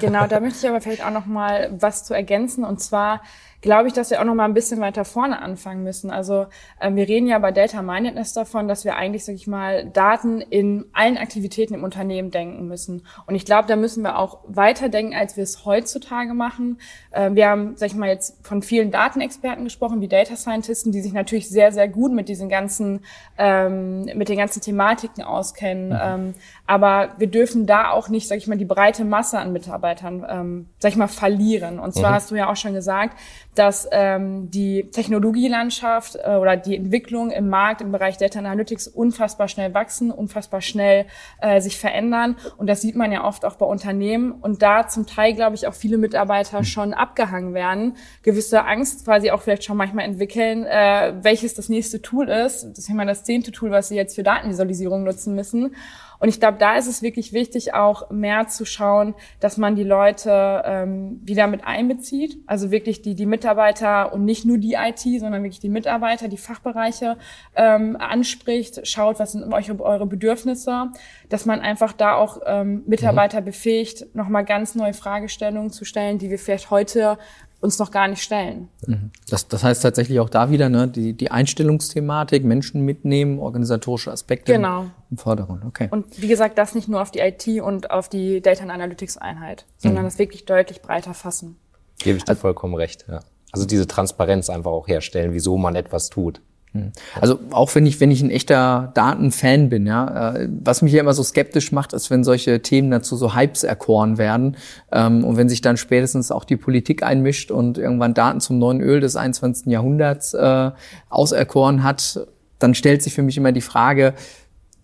genau, 0.00 0.26
da 0.26 0.40
möchte 0.40 0.58
ich 0.58 0.68
aber 0.68 0.80
vielleicht 0.80 1.04
auch 1.04 1.10
noch 1.10 1.26
mal 1.26 1.70
was 1.78 2.04
zu 2.04 2.14
ergänzen. 2.14 2.64
Und 2.64 2.80
zwar 2.80 3.22
glaube 3.64 3.88
ich, 3.88 3.94
dass 3.94 4.10
wir 4.10 4.20
auch 4.20 4.24
noch 4.24 4.34
mal 4.34 4.44
ein 4.44 4.52
bisschen 4.52 4.78
weiter 4.80 5.06
vorne 5.06 5.40
anfangen 5.40 5.82
müssen. 5.82 6.10
Also 6.10 6.46
äh, 6.80 6.94
wir 6.94 7.08
reden 7.08 7.26
ja 7.26 7.38
bei 7.38 7.50
Data 7.50 7.80
Mindedness 7.80 8.34
davon, 8.34 8.68
dass 8.68 8.84
wir 8.84 8.94
eigentlich, 8.96 9.24
sag 9.24 9.34
ich 9.34 9.46
mal, 9.46 9.86
Daten 9.86 10.42
in 10.42 10.84
allen 10.92 11.16
Aktivitäten 11.16 11.72
im 11.72 11.82
Unternehmen 11.82 12.30
denken 12.30 12.68
müssen. 12.68 13.06
Und 13.26 13.34
ich 13.34 13.46
glaube, 13.46 13.66
da 13.66 13.76
müssen 13.76 14.02
wir 14.02 14.18
auch 14.18 14.40
weiter 14.46 14.90
denken, 14.90 15.14
als 15.14 15.38
wir 15.38 15.44
es 15.44 15.64
heutzutage 15.64 16.34
machen. 16.34 16.78
Äh, 17.10 17.30
wir 17.32 17.48
haben, 17.48 17.76
sag 17.76 17.86
ich 17.86 17.94
mal, 17.94 18.10
jetzt 18.10 18.46
von 18.46 18.60
vielen 18.60 18.90
Datenexperten 18.90 19.64
gesprochen, 19.64 20.02
wie 20.02 20.08
Data 20.08 20.36
Scientisten, 20.36 20.92
die 20.92 21.00
sich 21.00 21.14
natürlich 21.14 21.48
sehr, 21.48 21.72
sehr 21.72 21.88
gut 21.88 22.12
mit 22.12 22.28
diesen 22.28 22.50
ganzen, 22.50 23.00
ähm, 23.38 24.04
mit 24.14 24.28
den 24.28 24.36
ganzen 24.36 24.60
Thematiken 24.60 25.24
auskennen. 25.24 25.88
Mhm. 25.88 25.98
Ähm, 26.02 26.34
aber 26.66 27.14
wir 27.16 27.28
dürfen 27.28 27.64
da 27.64 27.90
auch 27.90 28.10
nicht, 28.10 28.28
sag 28.28 28.36
ich 28.36 28.46
mal, 28.46 28.58
die 28.58 28.66
breite 28.66 29.06
Masse 29.06 29.38
an 29.38 29.54
Mitarbeitern, 29.54 30.26
ähm, 30.28 30.68
sag 30.78 30.90
ich 30.90 30.98
mal, 30.98 31.08
verlieren. 31.08 31.78
Und 31.78 31.94
zwar 31.94 32.10
mhm. 32.10 32.14
hast 32.14 32.30
du 32.30 32.34
ja 32.34 32.50
auch 32.50 32.56
schon 32.56 32.74
gesagt, 32.74 33.18
dass 33.54 33.88
ähm, 33.90 34.50
die 34.50 34.90
Technologielandschaft 34.90 36.16
äh, 36.16 36.36
oder 36.36 36.56
die 36.56 36.76
Entwicklung 36.76 37.30
im 37.30 37.48
Markt 37.48 37.80
im 37.80 37.92
Bereich 37.92 38.16
Data 38.16 38.38
Analytics 38.38 38.88
unfassbar 38.88 39.48
schnell 39.48 39.74
wachsen, 39.74 40.10
unfassbar 40.10 40.60
schnell 40.60 41.06
äh, 41.40 41.60
sich 41.60 41.78
verändern. 41.78 42.36
Und 42.56 42.68
das 42.68 42.80
sieht 42.80 42.96
man 42.96 43.12
ja 43.12 43.24
oft 43.24 43.44
auch 43.44 43.56
bei 43.56 43.66
Unternehmen. 43.66 44.32
Und 44.32 44.62
da 44.62 44.88
zum 44.88 45.06
Teil, 45.06 45.34
glaube 45.34 45.56
ich, 45.56 45.66
auch 45.66 45.74
viele 45.74 45.98
Mitarbeiter 45.98 46.60
mhm. 46.60 46.64
schon 46.64 46.94
abgehangen 46.94 47.54
werden, 47.54 47.96
gewisse 48.22 48.64
Angst 48.64 49.04
quasi 49.04 49.30
auch 49.30 49.42
vielleicht 49.42 49.64
schon 49.64 49.76
manchmal 49.76 50.04
entwickeln, 50.04 50.64
äh, 50.64 51.14
welches 51.22 51.54
das 51.54 51.68
nächste 51.68 52.02
Tool 52.02 52.28
ist. 52.28 52.64
Das 52.64 52.78
ist 52.78 52.88
immer 52.88 53.06
das 53.06 53.24
zehnte 53.24 53.52
Tool, 53.52 53.70
was 53.70 53.88
sie 53.88 53.96
jetzt 53.96 54.14
für 54.14 54.22
Datenvisualisierung 54.22 55.04
nutzen 55.04 55.34
müssen. 55.34 55.74
Und 56.18 56.28
ich 56.28 56.40
glaube, 56.40 56.58
da 56.58 56.76
ist 56.76 56.86
es 56.86 57.02
wirklich 57.02 57.32
wichtig, 57.32 57.74
auch 57.74 58.10
mehr 58.10 58.48
zu 58.48 58.64
schauen, 58.64 59.14
dass 59.40 59.56
man 59.56 59.76
die 59.76 59.84
Leute 59.84 60.62
ähm, 60.64 61.20
wieder 61.24 61.46
mit 61.46 61.64
einbezieht. 61.64 62.38
Also 62.46 62.70
wirklich 62.70 63.02
die, 63.02 63.14
die 63.14 63.26
Mitarbeiter 63.26 64.12
und 64.12 64.24
nicht 64.24 64.44
nur 64.44 64.58
die 64.58 64.74
IT, 64.74 65.00
sondern 65.00 65.42
wirklich 65.42 65.60
die 65.60 65.68
Mitarbeiter, 65.68 66.28
die 66.28 66.36
Fachbereiche 66.36 67.16
ähm, 67.54 67.96
anspricht, 67.96 68.86
schaut, 68.86 69.18
was 69.18 69.32
sind 69.32 69.52
euch 69.52 69.70
eure 69.80 70.06
Bedürfnisse, 70.06 70.90
dass 71.28 71.46
man 71.46 71.60
einfach 71.60 71.92
da 71.92 72.14
auch 72.14 72.38
ähm, 72.46 72.82
Mitarbeiter 72.86 73.40
mhm. 73.40 73.46
befähigt, 73.46 74.14
nochmal 74.14 74.44
ganz 74.44 74.74
neue 74.74 74.94
Fragestellungen 74.94 75.70
zu 75.70 75.84
stellen, 75.84 76.18
die 76.18 76.30
wir 76.30 76.38
vielleicht 76.38 76.70
heute 76.70 77.18
uns 77.64 77.78
noch 77.78 77.90
gar 77.90 78.06
nicht 78.06 78.22
stellen. 78.22 78.68
Mhm. 78.86 79.10
Das, 79.28 79.48
das 79.48 79.64
heißt 79.64 79.82
tatsächlich 79.82 80.20
auch 80.20 80.28
da 80.28 80.50
wieder, 80.50 80.68
ne, 80.68 80.86
die, 80.86 81.14
die 81.14 81.30
Einstellungsthematik, 81.30 82.44
Menschen 82.44 82.82
mitnehmen, 82.82 83.38
organisatorische 83.38 84.12
Aspekte 84.12 84.52
genau. 84.52 84.86
im 85.10 85.16
Vordergrund. 85.16 85.64
Okay. 85.64 85.88
Und 85.90 86.20
wie 86.20 86.28
gesagt, 86.28 86.58
das 86.58 86.74
nicht 86.74 86.88
nur 86.88 87.00
auf 87.00 87.10
die 87.10 87.20
IT 87.20 87.48
und 87.62 87.90
auf 87.90 88.08
die 88.08 88.40
Data 88.42 88.62
and 88.62 88.70
Analytics 88.70 89.16
Einheit, 89.16 89.64
sondern 89.78 90.04
mhm. 90.04 90.08
das 90.08 90.18
wirklich 90.18 90.44
deutlich 90.44 90.82
breiter 90.82 91.14
fassen. 91.14 91.56
Gebe 91.98 92.18
ich 92.18 92.24
dir 92.24 92.30
also, 92.30 92.42
vollkommen 92.42 92.74
recht, 92.74 93.06
ja. 93.08 93.20
Also 93.50 93.66
diese 93.66 93.86
Transparenz 93.86 94.50
einfach 94.50 94.72
auch 94.72 94.86
herstellen, 94.86 95.32
wieso 95.32 95.56
man 95.56 95.74
etwas 95.74 96.10
tut. 96.10 96.40
Hm. 96.74 96.90
Also 97.20 97.38
auch 97.52 97.72
wenn 97.76 97.86
ich, 97.86 98.00
wenn 98.00 98.10
ich 98.10 98.20
ein 98.20 98.30
echter 98.30 98.90
Datenfan 98.94 99.68
bin, 99.68 99.86
ja, 99.86 100.34
äh, 100.34 100.48
was 100.64 100.82
mich 100.82 100.92
ja 100.92 101.00
immer 101.00 101.14
so 101.14 101.22
skeptisch 101.22 101.70
macht, 101.70 101.92
ist, 101.92 102.10
wenn 102.10 102.24
solche 102.24 102.62
Themen 102.62 102.90
dazu 102.90 103.16
so 103.16 103.36
Hypes 103.36 103.62
erkoren 103.62 104.18
werden 104.18 104.56
ähm, 104.90 105.24
und 105.24 105.36
wenn 105.36 105.48
sich 105.48 105.60
dann 105.60 105.76
spätestens 105.76 106.32
auch 106.32 106.44
die 106.44 106.56
Politik 106.56 107.04
einmischt 107.04 107.52
und 107.52 107.78
irgendwann 107.78 108.12
Daten 108.12 108.40
zum 108.40 108.58
neuen 108.58 108.80
Öl 108.80 108.98
des 108.98 109.14
21. 109.14 109.66
Jahrhunderts 109.66 110.34
äh, 110.34 110.72
auserkoren 111.10 111.84
hat, 111.84 112.26
dann 112.58 112.74
stellt 112.74 113.02
sich 113.02 113.14
für 113.14 113.22
mich 113.22 113.36
immer 113.36 113.52
die 113.52 113.60
Frage, 113.60 114.14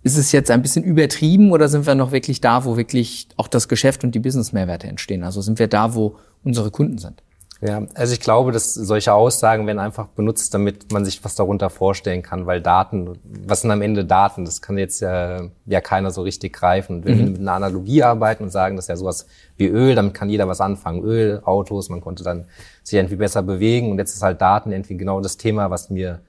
ist 0.02 0.16
es 0.16 0.30
jetzt 0.30 0.50
ein 0.52 0.62
bisschen 0.62 0.84
übertrieben 0.84 1.50
oder 1.50 1.68
sind 1.68 1.86
wir 1.86 1.96
noch 1.96 2.12
wirklich 2.12 2.40
da, 2.40 2.64
wo 2.64 2.76
wirklich 2.76 3.28
auch 3.36 3.48
das 3.48 3.68
Geschäft 3.68 4.04
und 4.04 4.14
die 4.14 4.20
Business-Mehrwerte 4.20 4.86
entstehen? 4.86 5.24
Also 5.24 5.40
sind 5.40 5.58
wir 5.58 5.66
da, 5.66 5.94
wo 5.94 6.16
unsere 6.44 6.70
Kunden 6.70 6.98
sind? 6.98 7.22
Ja, 7.62 7.82
also 7.94 8.14
ich 8.14 8.20
glaube, 8.20 8.52
dass 8.52 8.72
solche 8.72 9.12
Aussagen 9.12 9.66
werden 9.66 9.78
einfach 9.78 10.06
benutzt, 10.06 10.54
damit 10.54 10.90
man 10.92 11.04
sich 11.04 11.22
was 11.22 11.34
darunter 11.34 11.68
vorstellen 11.68 12.22
kann, 12.22 12.46
weil 12.46 12.62
Daten, 12.62 13.18
was 13.46 13.60
sind 13.60 13.70
am 13.70 13.82
Ende 13.82 14.06
Daten? 14.06 14.46
Das 14.46 14.62
kann 14.62 14.78
jetzt 14.78 15.00
ja, 15.00 15.42
ja 15.66 15.80
keiner 15.82 16.10
so 16.10 16.22
richtig 16.22 16.54
greifen. 16.54 16.96
Und 16.96 17.04
wenn 17.04 17.16
mhm. 17.16 17.18
wir 17.18 17.26
mit 17.32 17.40
einer 17.40 17.52
Analogie 17.52 18.02
arbeiten 18.02 18.44
und 18.44 18.50
sagen, 18.50 18.76
das 18.76 18.86
ist 18.86 18.88
ja 18.88 18.96
sowas 18.96 19.26
wie 19.58 19.66
Öl, 19.66 19.94
damit 19.94 20.14
kann 20.14 20.30
jeder 20.30 20.48
was 20.48 20.62
anfangen. 20.62 21.02
Öl, 21.02 21.42
Autos, 21.44 21.90
man 21.90 22.00
konnte 22.00 22.24
dann 22.24 22.46
sich 22.82 22.94
irgendwie 22.94 23.16
besser 23.16 23.42
bewegen. 23.42 23.90
Und 23.90 23.98
jetzt 23.98 24.14
ist 24.14 24.22
halt 24.22 24.40
Daten 24.40 24.72
irgendwie 24.72 24.96
genau 24.96 25.20
das 25.20 25.36
Thema, 25.36 25.70
was 25.70 25.90
mir 25.90 26.20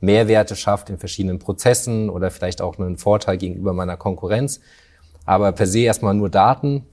Mehrwerte 0.00 0.56
schafft 0.56 0.90
in 0.90 0.98
verschiedenen 0.98 1.38
Prozessen 1.38 2.10
oder 2.10 2.32
vielleicht 2.32 2.60
auch 2.60 2.78
einen 2.78 2.96
Vorteil 2.96 3.36
gegenüber 3.36 3.72
meiner 3.72 3.96
Konkurrenz. 3.96 4.60
Aber 5.24 5.52
per 5.52 5.68
se 5.68 5.80
erstmal 5.80 6.14
nur 6.14 6.30
Daten 6.30 6.84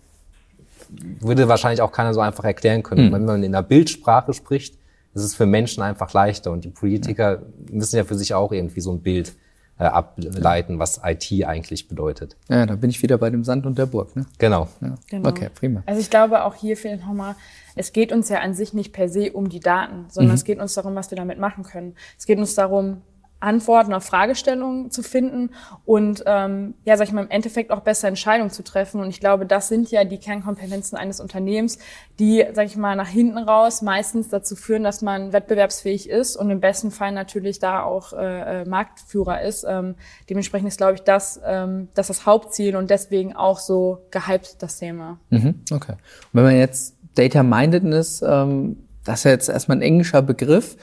würde 0.90 1.48
wahrscheinlich 1.48 1.82
auch 1.82 1.92
keiner 1.92 2.14
so 2.14 2.22
einfach 2.22 2.44
erklären 2.44 2.84
können. 2.84 3.08
Mhm. 3.08 3.14
Wenn 3.14 3.26
man 3.26 3.44
in 3.44 3.52
der 3.52 3.64
Bildsprache 3.64 4.34
spricht, 4.34 4.76
ist 5.14 5.24
es 5.24 5.36
für 5.36 5.46
Menschen 5.46 5.84
einfach 5.84 6.14
leichter. 6.14 6.52
Und 6.52 6.64
die 6.64 6.70
Politiker 6.70 7.42
müssen 7.72 7.98
ja 7.98 8.04
für 8.04 8.16
sich 8.16 8.34
auch 8.34 8.52
irgendwie 8.52 8.82
so 8.82 8.92
ein 8.92 9.02
Bild 9.02 9.34
äh, 9.80 9.84
ableiten, 9.84 10.80
was 10.80 11.02
IT 11.04 11.32
eigentlich 11.46 11.88
bedeutet. 11.88 12.36
Ja, 12.50 12.66
da 12.66 12.76
bin 12.76 12.90
ich 12.90 13.02
wieder 13.04 13.18
bei 13.18 13.30
dem 13.30 13.44
Sand 13.44 13.66
und 13.66 13.78
der 13.78 13.86
Burg. 13.86 14.16
Ne? 14.16 14.26
Genau. 14.38 14.68
Ja. 14.82 14.96
genau. 15.10 15.30
Okay, 15.30 15.50
prima. 15.54 15.84
Also 15.86 16.02
ich 16.02 16.10
glaube 16.10 16.44
auch 16.44 16.56
hier 16.56 16.78
fehlt 16.78 17.02
nochmal, 17.02 17.36
es 17.76 17.94
geht 17.94 18.12
uns 18.12 18.30
ja 18.30 18.40
an 18.40 18.56
sich 18.56 18.74
nicht 18.74 18.92
per 18.92 19.08
se 19.08 19.32
um 19.32 19.50
die 19.50 19.60
Daten, 19.60 20.06
sondern 20.10 20.32
mhm. 20.32 20.36
es 20.36 20.44
geht 20.44 20.60
uns 20.60 20.74
darum, 20.74 20.96
was 20.96 21.12
wir 21.12 21.16
damit 21.16 21.38
machen 21.38 21.64
können. 21.64 21.96
Es 22.18 22.26
geht 22.26 22.40
uns 22.40 22.56
darum, 22.56 23.02
Antworten 23.40 23.94
auf 23.94 24.04
Fragestellungen 24.04 24.90
zu 24.90 25.04
finden 25.04 25.52
und 25.86 26.24
ähm, 26.26 26.74
ja, 26.86 26.98
sag 26.98 27.08
ich 27.08 27.14
mal, 27.14 27.24
im 27.24 27.30
Endeffekt 27.30 27.72
auch 27.72 27.82
bessere 27.82 28.08
Entscheidungen 28.08 28.50
zu 28.50 28.64
treffen. 28.64 29.00
Und 29.00 29.10
ich 29.10 29.20
glaube, 29.20 29.46
das 29.46 29.68
sind 29.68 29.92
ja 29.92 30.04
die 30.06 30.18
Kernkompetenzen 30.18 30.98
eines 30.98 31.20
Unternehmens, 31.20 31.78
die, 32.20 32.44
sag 32.54 32.66
ich 32.66 32.76
mal, 32.76 32.96
nach 32.96 33.08
hinten 33.08 33.38
raus 33.38 33.84
meistens 33.84 34.30
dazu 34.30 34.56
führen, 34.56 34.84
dass 34.84 35.04
man 35.04 35.34
wettbewerbsfähig 35.34 36.10
ist 36.10 36.36
und 36.36 36.50
im 36.50 36.60
besten 36.60 36.90
Fall 36.90 37.12
natürlich 37.12 37.60
da 37.60 37.84
auch 37.84 38.14
äh, 38.14 38.62
äh 38.62 38.66
Marktführer 38.66 39.42
ist. 39.44 39.66
Ähm, 39.68 39.96
dementsprechend 40.30 40.70
ist, 40.70 40.78
glaube 40.78 40.96
ich, 40.96 41.02
das, 41.02 41.40
ähm, 41.46 41.90
das 41.94 42.08
das 42.08 42.26
Hauptziel 42.26 42.76
und 42.76 42.90
deswegen 42.90 43.36
auch 43.36 43.60
so 43.60 44.06
gehypt 44.12 44.62
das 44.62 44.80
Thema. 44.80 45.20
Mhm, 45.30 45.62
okay. 45.72 45.94
Und 45.94 46.00
wenn 46.34 46.44
man 46.44 46.58
jetzt 46.58 46.96
Data 47.16 47.44
Mindedness, 47.44 48.24
ähm, 48.26 48.78
das 49.04 49.20
ist 49.20 49.24
ja 49.26 49.32
jetzt 49.32 49.50
erstmal 49.50 49.78
ein 49.78 49.82
englischer 49.82 50.22
Begriff, 50.22 50.78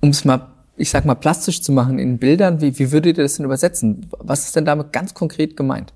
um 0.00 0.10
es 0.10 0.24
mal 0.24 0.51
ich 0.76 0.90
sag 0.90 1.04
mal, 1.04 1.14
plastisch 1.14 1.62
zu 1.62 1.72
machen 1.72 1.98
in 1.98 2.18
Bildern, 2.18 2.60
wie, 2.60 2.78
wie 2.78 2.92
würdet 2.92 3.18
ihr 3.18 3.24
das 3.24 3.36
denn 3.36 3.44
übersetzen? 3.44 4.06
Was 4.18 4.46
ist 4.46 4.56
denn 4.56 4.64
damit 4.64 4.92
ganz 4.92 5.14
konkret 5.14 5.56
gemeint? 5.56 5.92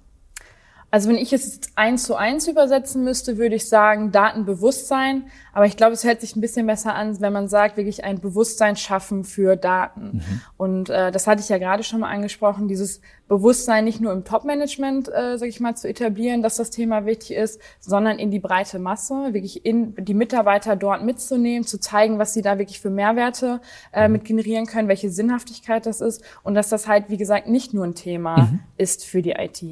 Also 0.90 1.08
wenn 1.08 1.16
ich 1.16 1.32
es 1.32 1.54
jetzt 1.54 1.70
eins 1.74 2.04
zu 2.04 2.14
eins 2.14 2.46
übersetzen 2.46 3.02
müsste, 3.02 3.38
würde 3.38 3.56
ich 3.56 3.68
sagen 3.68 4.12
Datenbewusstsein. 4.12 5.24
Aber 5.52 5.66
ich 5.66 5.76
glaube, 5.76 5.94
es 5.94 6.04
hört 6.04 6.20
sich 6.20 6.36
ein 6.36 6.40
bisschen 6.40 6.66
besser 6.66 6.94
an, 6.94 7.20
wenn 7.20 7.32
man 7.32 7.48
sagt, 7.48 7.76
wirklich 7.76 8.04
ein 8.04 8.20
Bewusstsein 8.20 8.76
schaffen 8.76 9.24
für 9.24 9.56
Daten. 9.56 10.18
Mhm. 10.18 10.40
Und 10.56 10.90
äh, 10.90 11.10
das 11.10 11.26
hatte 11.26 11.40
ich 11.40 11.48
ja 11.48 11.58
gerade 11.58 11.82
schon 11.82 12.00
mal 12.00 12.10
angesprochen, 12.10 12.68
dieses 12.68 13.00
Bewusstsein 13.28 13.84
nicht 13.84 14.00
nur 14.00 14.12
im 14.12 14.24
Top-Management, 14.24 15.08
äh, 15.08 15.36
sage 15.36 15.48
ich 15.48 15.58
mal, 15.58 15.74
zu 15.74 15.88
etablieren, 15.88 16.42
dass 16.42 16.56
das 16.56 16.70
Thema 16.70 17.06
wichtig 17.06 17.32
ist, 17.36 17.60
sondern 17.80 18.18
in 18.18 18.30
die 18.30 18.38
breite 18.38 18.78
Masse, 18.78 19.34
wirklich 19.34 19.66
in 19.66 19.94
die 19.96 20.14
Mitarbeiter 20.14 20.76
dort 20.76 21.04
mitzunehmen, 21.04 21.66
zu 21.66 21.80
zeigen, 21.80 22.18
was 22.18 22.34
sie 22.34 22.42
da 22.42 22.58
wirklich 22.58 22.80
für 22.80 22.90
Mehrwerte 22.90 23.60
äh, 23.92 24.06
mhm. 24.06 24.12
mit 24.12 24.24
generieren 24.24 24.66
können, 24.66 24.86
welche 24.88 25.10
Sinnhaftigkeit 25.10 25.86
das 25.86 26.00
ist 26.00 26.22
und 26.44 26.54
dass 26.54 26.68
das 26.68 26.86
halt, 26.86 27.10
wie 27.10 27.16
gesagt, 27.16 27.48
nicht 27.48 27.74
nur 27.74 27.84
ein 27.84 27.94
Thema 27.94 28.42
mhm. 28.42 28.60
ist 28.76 29.04
für 29.04 29.22
die 29.22 29.32
IT. 29.32 29.62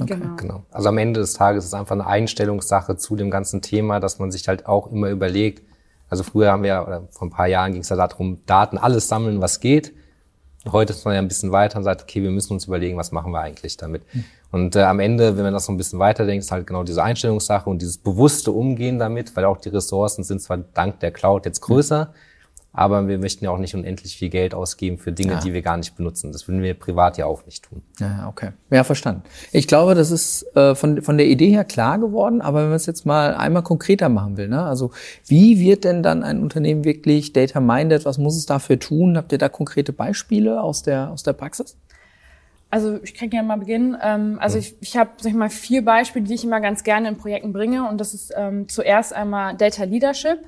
Okay. 0.00 0.14
Genau. 0.14 0.36
genau. 0.36 0.62
Also 0.70 0.88
am 0.88 0.98
Ende 0.98 1.20
des 1.20 1.34
Tages 1.34 1.64
ist 1.64 1.68
es 1.68 1.74
einfach 1.74 1.94
eine 1.94 2.06
Einstellungssache 2.06 2.96
zu 2.96 3.16
dem 3.16 3.30
ganzen 3.30 3.62
Thema, 3.62 4.00
dass 4.00 4.18
man 4.18 4.30
sich 4.30 4.48
halt 4.48 4.66
auch 4.66 4.90
immer 4.90 5.10
überlegt. 5.10 5.62
Also 6.08 6.22
früher 6.22 6.52
haben 6.52 6.62
wir, 6.62 6.84
oder 6.86 7.08
vor 7.10 7.26
ein 7.26 7.30
paar 7.30 7.48
Jahren 7.48 7.72
ging 7.72 7.82
es 7.82 7.88
ja 7.88 7.96
darum, 7.96 8.38
Daten 8.46 8.78
alles 8.78 9.08
sammeln, 9.08 9.40
was 9.40 9.60
geht. 9.60 9.92
Heute 10.70 10.92
ist 10.92 11.04
man 11.04 11.14
ja 11.14 11.20
ein 11.20 11.28
bisschen 11.28 11.50
weiter 11.50 11.78
und 11.78 11.84
sagt, 11.84 12.02
okay, 12.02 12.22
wir 12.22 12.30
müssen 12.30 12.52
uns 12.52 12.66
überlegen, 12.66 12.96
was 12.96 13.10
machen 13.10 13.32
wir 13.32 13.40
eigentlich 13.40 13.76
damit. 13.76 14.02
Mhm. 14.14 14.24
Und 14.52 14.76
äh, 14.76 14.82
am 14.82 15.00
Ende, 15.00 15.36
wenn 15.36 15.44
man 15.44 15.52
das 15.52 15.66
so 15.66 15.72
ein 15.72 15.76
bisschen 15.76 15.98
weiterdenkt, 15.98 16.44
ist 16.44 16.52
halt 16.52 16.66
genau 16.66 16.84
diese 16.84 17.02
Einstellungssache 17.02 17.68
und 17.68 17.82
dieses 17.82 17.98
bewusste 17.98 18.52
Umgehen 18.52 18.98
damit, 18.98 19.34
weil 19.34 19.44
auch 19.44 19.56
die 19.56 19.70
Ressourcen 19.70 20.22
sind 20.22 20.40
zwar 20.40 20.58
dank 20.58 21.00
der 21.00 21.10
Cloud 21.10 21.46
jetzt 21.46 21.60
größer, 21.62 22.06
mhm 22.06 22.31
aber 22.72 23.06
wir 23.06 23.18
möchten 23.18 23.44
ja 23.44 23.50
auch 23.50 23.58
nicht 23.58 23.74
unendlich 23.74 24.16
viel 24.16 24.30
Geld 24.30 24.54
ausgeben 24.54 24.96
für 24.96 25.12
Dinge, 25.12 25.32
ja. 25.32 25.40
die 25.40 25.52
wir 25.52 25.60
gar 25.60 25.76
nicht 25.76 25.94
benutzen. 25.94 26.32
Das 26.32 26.48
würden 26.48 26.62
wir 26.62 26.72
privat 26.72 27.18
ja 27.18 27.26
auch 27.26 27.44
nicht 27.44 27.64
tun. 27.64 27.82
Ja, 28.00 28.28
okay. 28.28 28.52
Ja, 28.70 28.82
verstanden. 28.82 29.22
Ich 29.52 29.66
glaube, 29.66 29.94
das 29.94 30.10
ist 30.10 30.44
äh, 30.56 30.74
von, 30.74 31.02
von 31.02 31.18
der 31.18 31.26
Idee 31.26 31.50
her 31.50 31.64
klar 31.64 31.98
geworden, 31.98 32.40
aber 32.40 32.60
wenn 32.60 32.68
man 32.68 32.76
es 32.76 32.86
jetzt 32.86 33.04
mal 33.04 33.34
einmal 33.34 33.62
konkreter 33.62 34.08
machen 34.08 34.38
will, 34.38 34.48
ne? 34.48 34.62
also 34.62 34.90
wie 35.26 35.60
wird 35.60 35.84
denn 35.84 36.02
dann 36.02 36.22
ein 36.22 36.42
Unternehmen 36.42 36.84
wirklich 36.84 37.34
data-minded? 37.34 38.06
Was 38.06 38.16
muss 38.16 38.36
es 38.36 38.46
dafür 38.46 38.78
tun? 38.78 39.18
Habt 39.18 39.32
ihr 39.32 39.38
da 39.38 39.50
konkrete 39.50 39.92
Beispiele 39.92 40.62
aus 40.62 40.82
der, 40.82 41.10
aus 41.10 41.22
der 41.22 41.34
Praxis? 41.34 41.76
Also 42.70 42.98
ich 43.02 43.12
kann 43.12 43.28
gerne 43.28 43.46
mal 43.46 43.58
beginnen. 43.58 43.98
Ähm, 44.02 44.38
also 44.40 44.56
ich, 44.56 44.76
ich 44.80 44.96
habe 44.96 45.10
sag 45.18 45.28
ich 45.28 45.36
mal 45.36 45.50
vier 45.50 45.84
Beispiele, 45.84 46.24
die 46.24 46.32
ich 46.32 46.42
immer 46.42 46.62
ganz 46.62 46.84
gerne 46.84 47.10
in 47.10 47.18
Projekten 47.18 47.52
bringe 47.52 47.86
und 47.86 48.00
das 48.00 48.14
ist 48.14 48.32
ähm, 48.34 48.66
zuerst 48.66 49.12
einmal 49.12 49.54
Data 49.58 49.84
Leadership. 49.84 50.38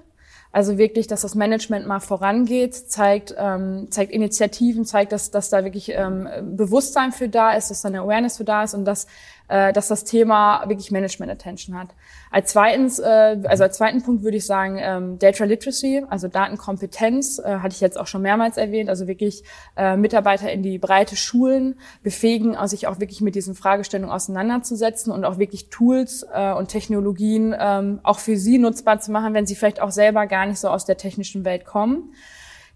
Also 0.54 0.78
wirklich, 0.78 1.08
dass 1.08 1.22
das 1.22 1.34
Management 1.34 1.88
mal 1.88 1.98
vorangeht, 1.98 2.76
zeigt, 2.76 3.34
ähm, 3.36 3.88
zeigt 3.90 4.12
Initiativen, 4.12 4.84
zeigt, 4.84 5.10
dass, 5.10 5.32
dass 5.32 5.50
da 5.50 5.64
wirklich 5.64 5.90
ähm, 5.90 6.28
Bewusstsein 6.56 7.10
für 7.10 7.28
da 7.28 7.54
ist, 7.54 7.72
dass 7.72 7.82
da 7.82 7.88
eine 7.88 8.02
Awareness 8.02 8.36
für 8.36 8.44
da 8.44 8.62
ist 8.62 8.72
und 8.72 8.84
dass 8.84 9.08
äh, 9.48 9.72
dass 9.72 9.88
das 9.88 10.04
Thema 10.04 10.64
wirklich 10.66 10.90
Management 10.90 11.30
Attention 11.30 11.78
hat. 11.78 11.88
Als 12.30 12.52
zweitens, 12.52 12.98
äh, 12.98 13.38
also 13.44 13.64
als 13.64 13.76
zweiten 13.76 14.02
Punkt 14.02 14.22
würde 14.22 14.36
ich 14.36 14.46
sagen, 14.46 14.78
ähm, 14.80 15.18
Data 15.18 15.44
Literacy, 15.44 16.04
also 16.08 16.28
Datenkompetenz, 16.28 17.38
äh, 17.38 17.58
hatte 17.58 17.74
ich 17.74 17.80
jetzt 17.80 17.98
auch 17.98 18.06
schon 18.06 18.22
mehrmals 18.22 18.56
erwähnt, 18.56 18.88
also 18.88 19.06
wirklich 19.06 19.44
äh, 19.76 19.96
Mitarbeiter 19.96 20.50
in 20.50 20.62
die 20.62 20.78
breite 20.78 21.16
Schulen 21.16 21.78
befähigen, 22.02 22.56
sich 22.66 22.86
auch 22.86 23.00
wirklich 23.00 23.20
mit 23.20 23.34
diesen 23.34 23.54
Fragestellungen 23.54 24.14
auseinanderzusetzen 24.14 25.12
und 25.12 25.24
auch 25.24 25.38
wirklich 25.38 25.68
Tools 25.68 26.26
äh, 26.32 26.52
und 26.52 26.68
Technologien 26.68 27.54
ähm, 27.58 28.00
auch 28.02 28.18
für 28.18 28.36
sie 28.36 28.58
nutzbar 28.58 29.00
zu 29.00 29.12
machen, 29.12 29.34
wenn 29.34 29.46
sie 29.46 29.54
vielleicht 29.54 29.80
auch 29.80 29.90
selber 29.90 30.26
gar 30.26 30.46
nicht 30.46 30.58
so 30.58 30.68
aus 30.68 30.86
der 30.86 30.96
technischen 30.96 31.44
Welt 31.44 31.64
kommen. 31.64 32.14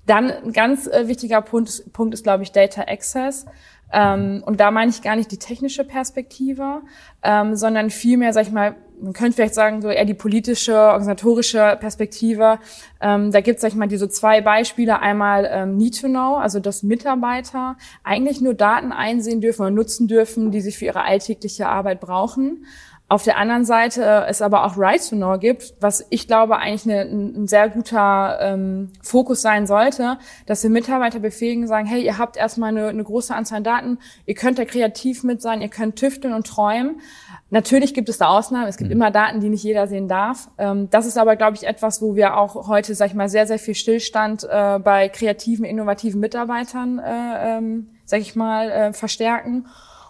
Dann 0.08 0.30
ein 0.30 0.52
ganz 0.52 0.86
äh, 0.86 1.06
wichtiger 1.06 1.42
Punkt, 1.42 1.92
Punkt 1.92 2.14
ist, 2.14 2.22
glaube 2.22 2.42
ich, 2.42 2.50
Data 2.50 2.82
Access. 2.82 3.44
Ähm, 3.92 4.42
und 4.44 4.60
da 4.60 4.70
meine 4.70 4.90
ich 4.90 5.02
gar 5.02 5.16
nicht 5.16 5.30
die 5.30 5.38
technische 5.38 5.84
Perspektive, 5.84 6.82
ähm, 7.22 7.56
sondern 7.56 7.90
vielmehr, 7.90 8.32
sag 8.32 8.42
ich 8.42 8.52
mal, 8.52 8.76
man 9.00 9.12
könnte 9.12 9.36
vielleicht 9.36 9.54
sagen, 9.54 9.80
so 9.80 9.88
eher 9.88 10.04
die 10.04 10.14
politische, 10.14 10.74
organisatorische 10.74 11.76
Perspektive. 11.80 12.58
Ähm, 13.00 13.30
da 13.30 13.40
gibt 13.40 13.56
es, 13.56 13.62
sag 13.62 13.68
ich 13.68 13.76
mal, 13.76 13.86
diese 13.86 14.08
zwei 14.08 14.40
Beispiele. 14.40 15.00
Einmal 15.00 15.48
ähm, 15.50 15.76
Need 15.76 16.00
to 16.00 16.08
Know, 16.08 16.36
also 16.36 16.60
dass 16.60 16.82
Mitarbeiter 16.82 17.76
eigentlich 18.02 18.40
nur 18.40 18.54
Daten 18.54 18.92
einsehen 18.92 19.40
dürfen 19.40 19.62
oder 19.62 19.70
nutzen 19.70 20.08
dürfen, 20.08 20.50
die 20.50 20.60
sie 20.60 20.72
für 20.72 20.86
ihre 20.86 21.02
alltägliche 21.02 21.68
Arbeit 21.68 22.00
brauchen. 22.00 22.64
Auf 23.10 23.22
der 23.22 23.38
anderen 23.38 23.64
Seite 23.64 24.04
äh, 24.04 24.28
es 24.28 24.42
aber 24.42 24.66
auch 24.66 24.76
Right 24.76 25.00
to 25.08 25.16
Know 25.16 25.38
gibt, 25.38 25.72
was 25.80 26.06
ich 26.10 26.26
glaube 26.26 26.58
eigentlich 26.58 26.84
eine, 26.84 27.00
ein 27.10 27.48
sehr 27.48 27.70
guter 27.70 28.38
ähm, 28.42 28.92
Fokus 29.02 29.40
sein 29.40 29.66
sollte, 29.66 30.18
dass 30.44 30.62
wir 30.62 30.68
Mitarbeiter 30.68 31.18
befähigen, 31.18 31.66
sagen, 31.66 31.86
hey, 31.86 32.04
ihr 32.04 32.18
habt 32.18 32.36
erstmal 32.36 32.68
eine, 32.68 32.88
eine 32.88 33.02
große 33.02 33.34
Anzahl 33.34 33.58
an 33.58 33.64
Daten, 33.64 33.98
ihr 34.26 34.34
könnt 34.34 34.58
da 34.58 34.66
kreativ 34.66 35.24
mit 35.24 35.40
sein, 35.40 35.62
ihr 35.62 35.68
könnt 35.68 35.96
tüfteln 35.96 36.34
und 36.34 36.46
träumen. 36.46 37.00
Natürlich 37.48 37.94
gibt 37.94 38.10
es 38.10 38.18
da 38.18 38.28
Ausnahmen, 38.28 38.68
es 38.68 38.76
gibt 38.76 38.90
mhm. 38.90 38.96
immer 38.96 39.10
Daten, 39.10 39.40
die 39.40 39.48
nicht 39.48 39.64
jeder 39.64 39.86
sehen 39.86 40.06
darf. 40.06 40.50
Ähm, 40.58 40.90
das 40.90 41.06
ist 41.06 41.16
aber, 41.16 41.36
glaube 41.36 41.56
ich, 41.56 41.66
etwas, 41.66 42.02
wo 42.02 42.14
wir 42.14 42.36
auch 42.36 42.68
heute, 42.68 42.94
sag 42.94 43.06
ich 43.06 43.14
mal, 43.14 43.30
sehr, 43.30 43.46
sehr 43.46 43.58
viel 43.58 43.74
Stillstand 43.74 44.44
äh, 44.44 44.78
bei 44.80 45.08
kreativen, 45.08 45.64
innovativen 45.64 46.20
Mitarbeitern, 46.20 46.98
äh, 46.98 47.56
ähm, 47.56 47.86
sag 48.04 48.20
ich 48.20 48.36
mal, 48.36 48.70
äh, 48.70 48.92
verstärken. 48.92 49.64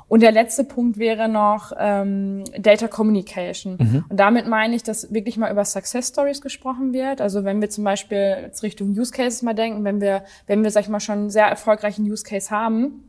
Und 0.09 0.23
der 0.23 0.33
letzte 0.33 0.65
Punkt 0.65 0.99
wäre 0.99 1.29
noch 1.29 1.73
ähm, 1.79 2.45
Data 2.59 2.89
Communication. 2.89 3.77
Mhm. 3.79 4.05
Und 4.09 4.17
damit 4.17 4.49
meine 4.49 4.75
ich, 4.75 4.83
dass 4.83 5.13
wirklich 5.13 5.37
mal 5.37 5.53
über 5.53 5.65
Success 5.65 6.09
Stories 6.09 6.41
gesprochen 6.41 6.95
wird. 6.95 7.21
Also 7.21 7.45
wenn 7.45 7.61
wir 7.61 7.69
zum 7.69 7.85
Beispiel 7.85 8.37
jetzt 8.41 8.63
Richtung 8.63 8.91
Use 8.99 9.13
Cases 9.13 9.43
mal 9.43 9.55
denken, 9.55 9.85
wenn 9.85 10.01
wir, 10.01 10.25
wenn 10.47 10.65
wir, 10.65 10.71
sag 10.71 10.83
ich 10.83 10.89
mal, 10.89 11.01
schon 11.01 11.19
einen 11.19 11.31
sehr 11.31 11.47
erfolgreichen 11.47 12.11
Use 12.11 12.25
Case 12.25 12.51
haben, 12.51 13.05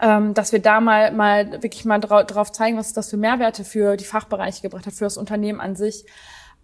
ähm, 0.00 0.34
dass 0.34 0.52
wir 0.52 0.60
da 0.60 0.80
mal, 0.80 1.10
mal 1.12 1.62
wirklich 1.62 1.84
mal 1.84 1.98
drau 1.98 2.22
drauf 2.22 2.52
zeigen, 2.52 2.76
was 2.76 2.92
das 2.92 3.10
für 3.10 3.16
Mehrwerte 3.16 3.64
für 3.64 3.96
die 3.96 4.04
Fachbereiche 4.04 4.62
gebracht 4.62 4.86
hat, 4.86 4.94
für 4.94 5.04
das 5.04 5.16
Unternehmen 5.16 5.60
an 5.60 5.74
sich 5.74 6.04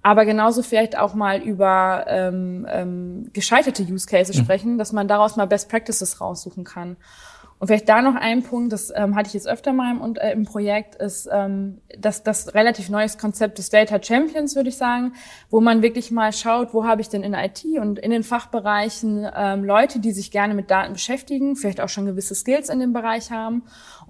aber 0.03 0.25
genauso 0.25 0.63
vielleicht 0.63 0.99
auch 0.99 1.15
mal 1.15 1.41
über 1.41 2.05
ähm, 2.09 2.67
ähm, 2.69 3.31
gescheiterte 3.33 3.85
Use 3.85 4.07
Cases 4.07 4.37
mhm. 4.37 4.43
sprechen, 4.43 4.79
dass 4.79 4.93
man 4.93 5.07
daraus 5.07 5.37
mal 5.37 5.47
Best 5.47 5.69
Practices 5.69 6.21
raussuchen 6.21 6.65
kann. 6.65 6.97
Und 7.63 7.69
vielleicht 7.69 7.89
da 7.89 8.03
noch 8.03 8.17
ein 8.17 8.43
Punkt, 8.43 8.73
das 8.73 8.93
ähm, 8.93 9.15
hatte 9.15 9.29
ich 9.29 9.35
jetzt 9.35 9.47
öfter 9.47 9.73
mal 9.73 9.95
im, 9.95 10.17
äh, 10.17 10.33
im 10.33 10.45
Projekt, 10.45 10.97
ist 10.97 11.29
ähm, 11.31 11.79
das, 11.97 12.25
das 12.25 12.57
relativ 12.57 12.89
neues 12.89 13.19
Konzept 13.19 13.57
des 13.59 13.71
Data 13.71 14.03
Champions, 14.03 14.57
würde 14.57 14.71
ich 14.71 14.77
sagen, 14.77 15.13
wo 15.49 15.61
man 15.61 15.81
wirklich 15.81 16.11
mal 16.11 16.33
schaut, 16.33 16.75
wo 16.75 16.85
habe 16.85 17.03
ich 17.03 17.09
denn 17.09 17.23
in 17.23 17.35
IT 17.35 17.65
und 17.81 18.01
in 18.01 18.11
den 18.11 18.25
Fachbereichen 18.25 19.31
ähm, 19.33 19.63
Leute, 19.63 20.01
die 20.01 20.11
sich 20.11 20.33
gerne 20.33 20.55
mit 20.55 20.73
Daten 20.73 20.95
beschäftigen, 20.95 21.55
vielleicht 21.55 21.81
auch 21.81 21.89
schon 21.89 22.05
gewisse 22.05 22.35
Skills 22.35 22.69
in 22.69 22.81
dem 22.81 22.93
Bereich 22.93 23.31
haben 23.31 23.63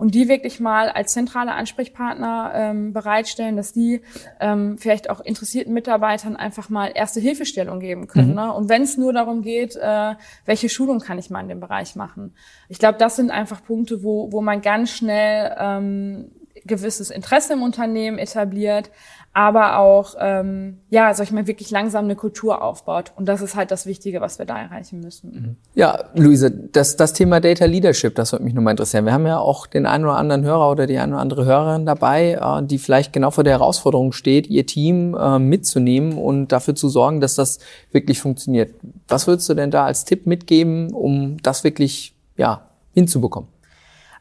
und 0.02 0.16
die 0.16 0.26
wirklich 0.28 0.59
mal 0.59 0.88
als 0.88 1.12
zentrale 1.12 1.52
Ansprechpartner 1.52 2.50
ähm, 2.56 2.92
bereitstellen, 2.92 3.54
dass 3.54 3.73
die 3.73 4.00
ähm, 4.40 4.76
vielleicht 4.76 5.09
auch 5.09 5.21
interessierten 5.21 5.73
Mitarbeitern 5.73 6.35
einfach 6.35 6.68
mal 6.68 6.90
erste 6.92 7.21
Hilfestellung 7.21 7.78
geben 7.78 8.09
können. 8.09 8.30
Mhm. 8.30 8.35
Ne? 8.35 8.52
Und 8.52 8.68
wenn 8.68 8.82
es 8.82 8.97
nur 8.97 9.12
darum 9.12 9.42
geht, 9.42 9.76
äh, 9.76 10.14
welche 10.44 10.68
Schulung 10.68 10.99
kann 10.99 11.21
ich 11.21 11.30
mal 11.30 11.38
in 11.38 11.49
dem 11.49 11.61
Bereich 11.61 11.94
machen. 11.94 12.35
Ich 12.68 12.80
glaube, 12.80 12.99
das 12.99 13.14
sind 13.14 13.30
einfach 13.30 13.62
Punkte, 13.62 14.02
wo, 14.02 14.32
wo 14.32 14.42
man 14.42 14.61
ganz 14.61 14.90
schnell 14.90 15.54
ähm, 15.56 16.32
gewisses 16.66 17.11
Interesse 17.11 17.54
im 17.54 17.62
Unternehmen 17.62 18.19
etabliert, 18.19 18.90
aber 19.35 19.78
auch, 19.78 20.14
ähm, 20.21 20.78
ja, 20.90 21.14
sag 21.14 21.25
ich 21.25 21.33
mal, 21.33 21.47
wirklich 21.47 21.71
langsam 21.71 22.04
eine 22.04 22.16
Kultur 22.16 22.62
aufbaut. 22.62 23.12
Und 23.16 23.26
das 23.26 23.40
ist 23.40 23.57
halt 23.57 23.71
das 23.71 23.87
Wichtige, 23.87 24.21
was 24.21 24.38
wir 24.38 24.45
da 24.45 24.61
erreichen 24.61 25.00
müssen. 25.00 25.30
Mhm. 25.32 25.56
Ja, 25.75 26.04
Luise, 26.15 26.50
das, 26.50 26.97
das 26.97 27.15
Thema 27.15 27.41
Data 27.41 27.65
Leadership, 27.65 28.15
das 28.15 28.32
würde 28.32 28.45
mich 28.45 28.52
nur 28.52 28.63
mal 28.63 28.73
interessieren. 28.73 29.06
Wir 29.06 29.15
haben 29.15 29.26
ja 29.26 29.39
auch 29.39 29.67
den 29.67 29.87
einen 29.87 30.04
oder 30.04 30.17
anderen 30.17 30.45
Hörer 30.45 30.71
oder 30.71 30.87
die 30.87 30.99
eine 30.99 31.15
oder 31.15 31.23
andere 31.23 31.45
Hörerin 31.47 31.87
dabei, 31.87 32.32
äh, 32.32 32.67
die 32.67 32.76
vielleicht 32.78 33.15
genau 33.15 33.30
vor 33.30 33.43
der 33.43 33.54
Herausforderung 33.54 34.13
steht, 34.13 34.49
ihr 34.49 34.67
Team 34.67 35.17
äh, 35.19 35.39
mitzunehmen 35.39 36.19
und 36.19 36.49
dafür 36.49 36.75
zu 36.75 36.91
sorgen, 36.91 37.23
dass 37.23 37.34
das 37.34 37.58
wirklich 37.91 38.21
funktioniert. 38.21 38.75
Was 39.08 39.26
würdest 39.26 39.49
du 39.49 39.54
denn 39.54 39.71
da 39.71 39.87
als 39.87 40.04
Tipp 40.04 40.26
mitgeben, 40.26 40.93
um 40.93 41.39
das 41.43 41.65
wirklich, 41.65 42.15
ja, 42.37 42.69
hinzubekommen? 42.93 43.51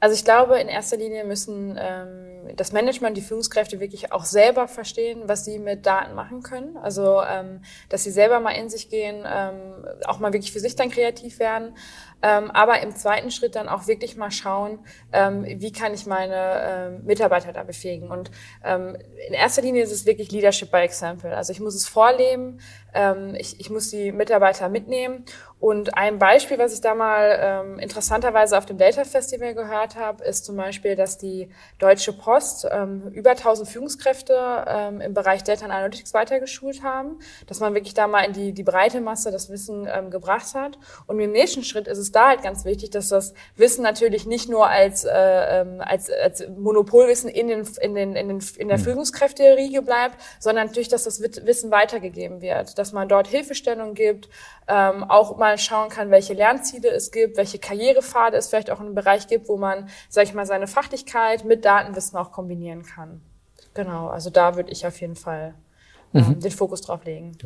Also 0.01 0.15
ich 0.15 0.25
glaube, 0.25 0.59
in 0.59 0.67
erster 0.67 0.97
Linie 0.97 1.23
müssen 1.23 1.77
ähm, 1.79 2.55
das 2.55 2.71
Management, 2.71 3.15
die 3.17 3.21
Führungskräfte 3.21 3.79
wirklich 3.79 4.11
auch 4.11 4.25
selber 4.25 4.67
verstehen, 4.67 5.21
was 5.27 5.45
sie 5.45 5.59
mit 5.59 5.85
Daten 5.85 6.15
machen 6.15 6.41
können. 6.41 6.75
Also 6.77 7.21
ähm, 7.21 7.61
dass 7.87 8.03
sie 8.03 8.09
selber 8.09 8.39
mal 8.39 8.53
in 8.53 8.67
sich 8.67 8.89
gehen, 8.89 9.23
ähm, 9.31 9.85
auch 10.05 10.17
mal 10.17 10.33
wirklich 10.33 10.51
für 10.51 10.59
sich 10.59 10.75
dann 10.75 10.89
kreativ 10.89 11.37
werden. 11.37 11.75
Ähm, 12.21 12.51
aber 12.51 12.81
im 12.81 12.95
zweiten 12.95 13.31
Schritt 13.31 13.55
dann 13.55 13.67
auch 13.67 13.87
wirklich 13.87 14.15
mal 14.15 14.31
schauen, 14.31 14.79
ähm, 15.11 15.43
wie 15.45 15.71
kann 15.71 15.93
ich 15.93 16.05
meine 16.05 16.35
ähm, 16.35 17.05
Mitarbeiter 17.05 17.51
da 17.51 17.63
befähigen. 17.63 18.09
Und 18.09 18.31
ähm, 18.63 18.95
in 19.27 19.33
erster 19.33 19.61
Linie 19.61 19.83
ist 19.83 19.91
es 19.91 20.05
wirklich 20.05 20.31
Leadership 20.31 20.71
by 20.71 20.77
Example. 20.77 21.35
Also 21.35 21.51
ich 21.51 21.59
muss 21.59 21.75
es 21.75 21.87
vorleben, 21.87 22.59
ähm, 22.93 23.35
ich, 23.35 23.59
ich 23.59 23.69
muss 23.69 23.89
die 23.89 24.11
Mitarbeiter 24.11 24.69
mitnehmen. 24.69 25.25
Und 25.59 25.95
ein 25.95 26.17
Beispiel, 26.17 26.57
was 26.57 26.73
ich 26.73 26.81
da 26.81 26.95
mal 26.95 27.37
ähm, 27.39 27.79
interessanterweise 27.79 28.57
auf 28.57 28.65
dem 28.65 28.79
Data 28.79 29.03
Festival 29.03 29.53
gehört 29.53 29.95
habe, 29.95 30.23
ist 30.23 30.45
zum 30.45 30.57
Beispiel, 30.57 30.95
dass 30.95 31.19
die 31.19 31.49
Deutsche 31.77 32.13
Post 32.13 32.67
über 33.11 33.31
1000 33.31 33.69
Führungskräfte 33.69 34.99
im 35.03 35.13
Bereich 35.13 35.43
Data 35.43 35.65
Analytics 35.65 36.15
weitergeschult 36.15 36.81
haben, 36.81 37.19
dass 37.45 37.59
man 37.59 37.75
wirklich 37.75 37.93
da 37.93 38.07
mal 38.07 38.23
in 38.23 38.33
die, 38.33 38.53
die 38.53 38.63
breite 38.63 39.01
Masse 39.01 39.31
das 39.31 39.49
Wissen 39.49 39.87
gebracht 40.09 40.55
hat. 40.55 40.79
Und 41.05 41.19
im 41.19 41.31
nächsten 41.31 41.63
Schritt 41.63 41.87
ist 41.87 41.99
es 41.99 42.10
da 42.11 42.29
halt 42.29 42.43
ganz 42.43 42.65
wichtig, 42.65 42.89
dass 42.89 43.09
das 43.09 43.33
Wissen 43.55 43.83
natürlich 43.83 44.25
nicht 44.25 44.49
nur 44.49 44.67
als, 44.67 45.05
äh, 45.05 45.11
ähm, 45.13 45.79
als, 45.79 46.09
als 46.09 46.47
Monopolwissen 46.57 47.29
in, 47.29 47.47
den, 47.47 47.67
in, 47.81 47.95
den, 47.95 48.15
in, 48.15 48.27
den, 48.27 48.43
in 48.57 48.67
der 48.67 48.77
mhm. 48.77 48.83
Führungskräfte-Riege 48.83 49.81
bleibt, 49.81 50.17
sondern 50.39 50.67
natürlich, 50.67 50.89
dass 50.89 51.03
das 51.03 51.21
Wissen 51.21 51.71
weitergegeben 51.71 52.41
wird 52.41 52.71
dass 52.77 52.93
man 52.93 53.07
dort 53.07 53.27
Hilfestellung 53.27 53.93
gibt, 53.93 54.29
ähm, 54.67 55.03
auch 55.03 55.37
mal 55.37 55.57
schauen 55.57 55.89
kann, 55.89 56.11
welche 56.11 56.33
Lernziele 56.33 56.89
es 56.89 57.11
gibt, 57.11 57.37
welche 57.37 57.59
Karrierepfade 57.59 58.37
es 58.37 58.47
vielleicht 58.47 58.71
auch 58.71 58.79
in 58.79 58.87
einem 58.87 58.95
Bereich 58.95 59.27
gibt, 59.27 59.47
wo 59.49 59.57
man, 59.57 59.89
sage 60.09 60.27
ich 60.27 60.33
mal, 60.33 60.45
seine 60.45 60.67
Fachlichkeit 60.67 61.45
mit 61.45 61.65
Datenwissen 61.65 62.17
auch 62.17 62.31
kombinieren 62.31 62.83
kann. 62.83 63.21
Genau, 63.73 64.07
also 64.07 64.29
da 64.29 64.55
würde 64.55 64.71
ich 64.71 64.85
auf 64.85 64.99
jeden 64.99 65.15
Fall 65.15 65.53
ähm, 66.13 66.27
mhm. 66.27 66.39
den 66.39 66.51
Fokus 66.51 66.81
drauf 66.81 67.05
legen. 67.05 67.37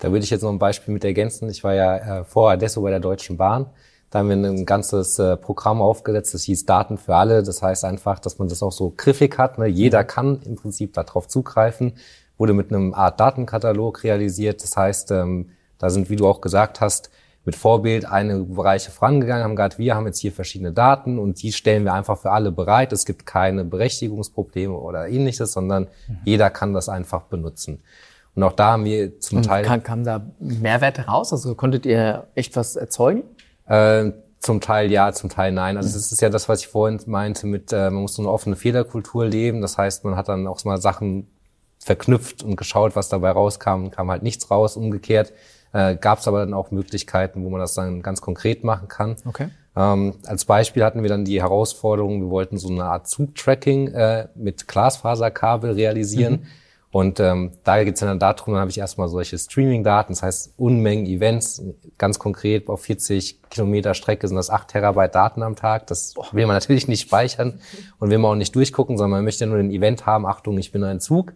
Da 0.00 0.10
würde 0.10 0.24
ich 0.24 0.30
jetzt 0.30 0.42
noch 0.42 0.50
ein 0.50 0.58
Beispiel 0.58 0.94
mit 0.94 1.04
ergänzen. 1.04 1.48
Ich 1.50 1.62
war 1.64 1.74
ja 1.74 2.20
äh, 2.20 2.24
vor 2.24 2.50
Adesso 2.50 2.82
bei 2.82 2.90
der 2.90 3.00
Deutschen 3.00 3.36
Bahn. 3.36 3.66
Da 4.10 4.20
haben 4.20 4.28
wir 4.28 4.36
ein 4.36 4.64
ganzes 4.64 5.18
äh, 5.18 5.36
Programm 5.36 5.82
aufgesetzt, 5.82 6.32
das 6.32 6.44
hieß 6.44 6.64
Daten 6.64 6.96
für 6.96 7.14
alle. 7.14 7.42
Das 7.42 7.62
heißt 7.62 7.84
einfach, 7.84 8.18
dass 8.18 8.38
man 8.38 8.48
das 8.48 8.62
auch 8.62 8.72
so 8.72 8.94
griffig 8.96 9.36
hat. 9.36 9.58
Ne? 9.58 9.66
Jeder 9.66 10.02
kann 10.04 10.40
im 10.42 10.56
Prinzip 10.56 10.94
darauf 10.94 11.28
zugreifen 11.28 11.92
wurde 12.38 12.54
mit 12.54 12.72
einem 12.72 12.94
Art 12.94 13.20
Datenkatalog 13.20 14.04
realisiert. 14.04 14.62
Das 14.62 14.76
heißt, 14.76 15.10
ähm, 15.10 15.50
da 15.78 15.90
sind, 15.90 16.08
wie 16.08 16.16
du 16.16 16.26
auch 16.26 16.40
gesagt 16.40 16.80
hast, 16.80 17.10
mit 17.44 17.56
Vorbild 17.56 18.04
eine 18.04 18.40
Bereiche 18.40 18.90
vorangegangen, 18.90 19.42
haben 19.42 19.56
gesagt, 19.56 19.78
wir 19.78 19.94
haben 19.94 20.06
jetzt 20.06 20.18
hier 20.18 20.32
verschiedene 20.32 20.72
Daten 20.72 21.18
und 21.18 21.42
die 21.42 21.52
stellen 21.52 21.84
wir 21.84 21.94
einfach 21.94 22.18
für 22.18 22.30
alle 22.30 22.52
bereit. 22.52 22.92
Es 22.92 23.06
gibt 23.06 23.26
keine 23.26 23.64
Berechtigungsprobleme 23.64 24.74
oder 24.74 25.08
ähnliches, 25.08 25.52
sondern 25.52 25.84
mhm. 26.08 26.18
jeder 26.24 26.50
kann 26.50 26.74
das 26.74 26.88
einfach 26.88 27.22
benutzen. 27.22 27.82
Und 28.34 28.42
auch 28.42 28.52
da 28.52 28.72
haben 28.72 28.84
wir 28.84 29.18
zum 29.18 29.38
und 29.38 29.44
Teil... 29.44 29.64
Kam, 29.64 29.82
kam 29.82 30.04
da 30.04 30.26
Mehrwerte 30.38 31.06
raus? 31.06 31.32
Also 31.32 31.54
konntet 31.54 31.86
ihr 31.86 32.26
echt 32.34 32.54
was 32.54 32.76
erzeugen? 32.76 33.22
Äh, 33.68 34.12
zum 34.40 34.60
Teil 34.60 34.90
ja, 34.90 35.12
zum 35.12 35.30
Teil 35.30 35.52
nein. 35.52 35.76
Also 35.76 35.96
es 35.96 36.12
ist 36.12 36.22
ja 36.22 36.30
das, 36.30 36.48
was 36.48 36.60
ich 36.60 36.68
vorhin 36.68 37.00
meinte 37.06 37.46
mit, 37.46 37.72
äh, 37.72 37.90
man 37.90 38.02
muss 38.02 38.14
so 38.14 38.22
eine 38.22 38.30
offene 38.30 38.56
Fehlerkultur 38.56 39.26
leben. 39.26 39.60
Das 39.60 39.78
heißt, 39.78 40.04
man 40.04 40.16
hat 40.16 40.28
dann 40.28 40.46
auch 40.46 40.64
mal 40.64 40.80
Sachen 40.80 41.28
verknüpft 41.78 42.42
und 42.42 42.56
geschaut, 42.56 42.96
was 42.96 43.08
dabei 43.08 43.30
rauskam, 43.30 43.90
kam 43.90 44.10
halt 44.10 44.22
nichts 44.22 44.50
raus. 44.50 44.76
Umgekehrt 44.76 45.32
äh, 45.72 45.96
gab 45.96 46.18
es 46.18 46.28
aber 46.28 46.40
dann 46.40 46.54
auch 46.54 46.70
Möglichkeiten, 46.70 47.44
wo 47.44 47.50
man 47.50 47.60
das 47.60 47.74
dann 47.74 48.02
ganz 48.02 48.20
konkret 48.20 48.64
machen 48.64 48.88
kann. 48.88 49.16
Okay. 49.24 49.48
Ähm, 49.76 50.14
als 50.26 50.44
Beispiel 50.44 50.84
hatten 50.84 51.02
wir 51.02 51.08
dann 51.08 51.24
die 51.24 51.40
Herausforderung, 51.40 52.20
wir 52.20 52.30
wollten 52.30 52.58
so 52.58 52.68
eine 52.68 52.84
Art 52.84 53.08
Zugtracking 53.08 53.88
äh, 53.88 54.28
mit 54.34 54.66
Glasfaserkabel 54.66 55.72
realisieren. 55.72 56.32
Mhm. 56.32 56.46
Und 56.90 57.20
ähm, 57.20 57.52
da 57.64 57.84
geht 57.84 57.94
es 57.94 58.00
dann 58.00 58.18
darum, 58.18 58.54
dann 58.54 58.60
habe 58.60 58.70
ich 58.70 58.78
erstmal 58.78 59.08
solche 59.08 59.36
Streaming-Daten, 59.36 60.14
das 60.14 60.22
heißt 60.22 60.54
Unmengen 60.56 61.04
Events, 61.04 61.62
ganz 61.98 62.18
konkret 62.18 62.68
auf 62.68 62.80
40 62.82 63.42
Kilometer 63.50 63.92
Strecke 63.92 64.26
sind 64.26 64.36
das 64.36 64.48
8 64.48 64.68
Terabyte 64.68 65.14
Daten 65.14 65.42
am 65.42 65.54
Tag. 65.54 65.86
Das 65.88 66.14
will 66.32 66.46
man 66.46 66.56
natürlich 66.56 66.88
nicht 66.88 67.02
speichern 67.02 67.60
und 67.98 68.10
will 68.10 68.18
man 68.18 68.32
auch 68.32 68.36
nicht 68.36 68.54
durchgucken, 68.54 68.96
sondern 68.96 69.18
man 69.18 69.24
möchte 69.24 69.46
nur 69.46 69.58
ein 69.58 69.70
Event 69.70 70.06
haben, 70.06 70.24
Achtung, 70.24 70.56
ich 70.56 70.72
bin 70.72 70.82
ein 70.82 71.00
Zug. 71.00 71.34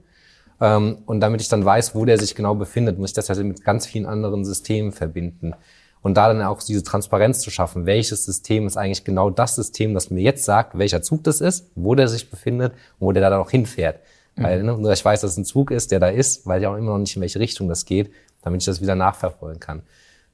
Ähm, 0.59 0.99
und 1.05 1.21
damit 1.21 1.43
ich 1.43 1.49
dann 1.49 1.65
weiß, 1.65 1.95
wo 1.95 2.07
der 2.07 2.19
sich 2.19 2.35
genau 2.35 2.55
befindet, 2.55 2.99
muss 2.99 3.11
ich 3.11 3.15
das 3.15 3.29
halt 3.29 3.45
mit 3.45 3.63
ganz 3.63 3.85
vielen 3.87 4.07
anderen 4.07 4.47
Systemen 4.47 4.93
verbinden. 4.93 5.55
Und 6.01 6.17
da 6.17 6.29
dann 6.29 6.43
auch 6.43 6.63
diese 6.63 6.83
Transparenz 6.83 7.41
zu 7.41 7.51
schaffen, 7.51 7.85
welches 7.85 8.25
System 8.25 8.67
ist 8.67 8.77
eigentlich 8.77 9.05
genau 9.05 9.29
das 9.29 9.55
System, 9.55 9.93
das 9.93 10.11
mir 10.11 10.23
jetzt 10.23 10.45
sagt, 10.45 10.79
welcher 10.79 11.03
Zug 11.03 11.25
das 11.25 11.41
ist, 11.41 11.71
wo 11.75 11.95
der 11.95 12.09
sich 12.09 12.31
befindet 12.31 12.73
und 12.99 13.07
wo 13.07 13.13
der 13.13 13.23
da 13.23 13.31
dann 13.31 13.41
auch 13.41 13.51
hinfährt. 13.51 14.01
Mhm. 14.37 14.43
Weil 14.43 14.63
ne, 14.63 14.93
ich 14.93 15.05
weiß, 15.05 15.21
dass 15.21 15.33
es 15.33 15.37
ein 15.37 15.45
Zug 15.45 15.71
ist, 15.71 15.91
der 15.91 16.01
da 16.01 16.09
ist, 16.09 16.47
weil 16.47 16.61
ich 16.61 16.67
auch 16.67 16.77
immer 16.77 16.93
noch 16.93 16.99
nicht 16.99 17.17
in 17.17 17.23
welche 17.23 17.41
Richtung 17.41 17.69
das 17.69 17.85
geht, 17.85 18.11
damit 18.43 18.63
ich 18.63 18.67
das 18.67 18.81
wieder 18.81 18.95
nachverfolgen 18.95 19.61
kann. 19.61 19.83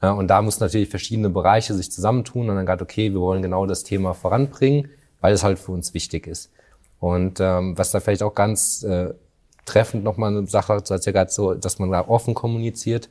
Ja, 0.03 0.13
und 0.13 0.29
da 0.29 0.43
muss 0.43 0.61
natürlich 0.61 0.89
verschiedene 0.89 1.29
Bereiche 1.29 1.75
sich 1.75 1.91
zusammentun 1.91 2.49
und 2.49 2.55
dann 2.55 2.67
gesagt, 2.67 2.83
okay, 2.83 3.13
wir 3.13 3.21
wollen 3.21 3.43
genau 3.43 3.67
das 3.67 3.83
Thema 3.83 4.15
voranbringen, 4.15 4.91
weil 5.21 5.33
es 5.33 5.43
halt 5.43 5.59
für 5.59 5.73
uns 5.73 5.93
wichtig 5.93 6.27
ist. 6.27 6.53
Und 7.01 7.41
ähm, 7.41 7.77
was 7.77 7.91
da 7.91 8.01
vielleicht 8.01 8.23
auch 8.23 8.35
ganz 8.35 8.85
äh, 8.85 9.13
treffend 9.65 10.05
nochmal 10.05 10.37
eine 10.37 10.47
Sache, 10.47 10.81
so 10.85 10.95
als 10.95 11.05
ja 11.05 11.13
gerade 11.13 11.31
so, 11.31 11.55
dass 11.55 11.79
man 11.79 11.91
da 11.91 12.07
offen 12.09 12.35
kommuniziert. 12.35 13.09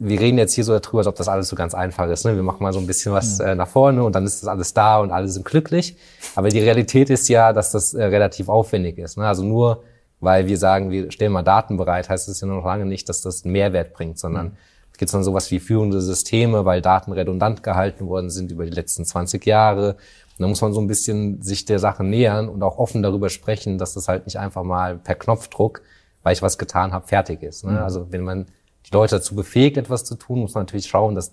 Wir 0.00 0.20
reden 0.20 0.38
jetzt 0.38 0.54
hier 0.54 0.64
so 0.64 0.78
darüber, 0.78 0.98
als 0.98 1.06
ob 1.08 1.16
das 1.16 1.28
alles 1.28 1.48
so 1.48 1.56
ganz 1.56 1.74
einfach 1.74 2.08
ist. 2.08 2.24
Ne? 2.24 2.36
Wir 2.36 2.42
machen 2.42 2.62
mal 2.62 2.72
so 2.72 2.78
ein 2.78 2.86
bisschen 2.86 3.12
was 3.12 3.38
mhm. 3.38 3.46
äh, 3.46 3.54
nach 3.54 3.68
vorne 3.68 4.04
und 4.04 4.14
dann 4.14 4.24
ist 4.24 4.42
das 4.42 4.48
alles 4.48 4.74
da 4.74 5.00
und 5.00 5.10
alle 5.10 5.28
sind 5.28 5.44
glücklich. 5.44 5.96
Aber 6.36 6.48
die 6.48 6.60
Realität 6.60 7.10
ist 7.10 7.28
ja, 7.28 7.52
dass 7.52 7.72
das 7.72 7.94
äh, 7.94 8.04
relativ 8.04 8.48
aufwendig 8.48 8.98
ist. 8.98 9.18
Ne? 9.18 9.26
Also 9.26 9.42
nur 9.42 9.82
weil 10.20 10.46
wir 10.46 10.58
sagen, 10.58 10.90
wir 10.90 11.10
stellen 11.10 11.32
mal 11.32 11.42
Daten 11.42 11.76
bereit, 11.76 12.08
heißt 12.08 12.28
es 12.28 12.40
ja 12.40 12.46
noch 12.46 12.64
lange 12.64 12.86
nicht, 12.86 13.08
dass 13.08 13.20
das 13.20 13.44
einen 13.44 13.52
Mehrwert 13.52 13.92
bringt, 13.92 14.18
sondern 14.18 14.46
mhm. 14.46 14.56
es 14.92 14.98
gibt 14.98 15.12
dann 15.14 15.22
sowas 15.22 15.50
wie 15.50 15.60
führende 15.60 16.00
Systeme, 16.00 16.64
weil 16.64 16.82
Daten 16.82 17.12
redundant 17.12 17.62
gehalten 17.62 18.06
worden 18.06 18.30
sind 18.30 18.50
über 18.50 18.64
die 18.64 18.72
letzten 18.72 19.04
20 19.04 19.44
Jahre. 19.46 19.92
Und 19.92 20.42
da 20.42 20.48
muss 20.48 20.60
man 20.60 20.72
so 20.72 20.80
ein 20.80 20.86
bisschen 20.86 21.42
sich 21.42 21.64
der 21.64 21.78
Sache 21.78 22.04
nähern 22.04 22.48
und 22.48 22.62
auch 22.62 22.78
offen 22.78 23.02
darüber 23.02 23.28
sprechen, 23.28 23.78
dass 23.78 23.94
das 23.94 24.08
halt 24.08 24.26
nicht 24.26 24.38
einfach 24.38 24.64
mal 24.64 24.96
per 24.96 25.14
Knopfdruck, 25.14 25.82
weil 26.22 26.32
ich 26.32 26.42
was 26.42 26.58
getan 26.58 26.92
habe, 26.92 27.06
fertig 27.06 27.42
ist. 27.42 27.64
Ne? 27.64 27.72
Mhm. 27.72 27.78
Also 27.78 28.06
wenn 28.10 28.22
man 28.22 28.46
die 28.86 28.94
Leute 28.94 29.16
dazu 29.16 29.34
befähigt, 29.34 29.76
etwas 29.76 30.04
zu 30.04 30.14
tun, 30.14 30.40
muss 30.40 30.54
man 30.54 30.62
natürlich 30.64 30.86
schauen, 30.86 31.14
dass 31.14 31.32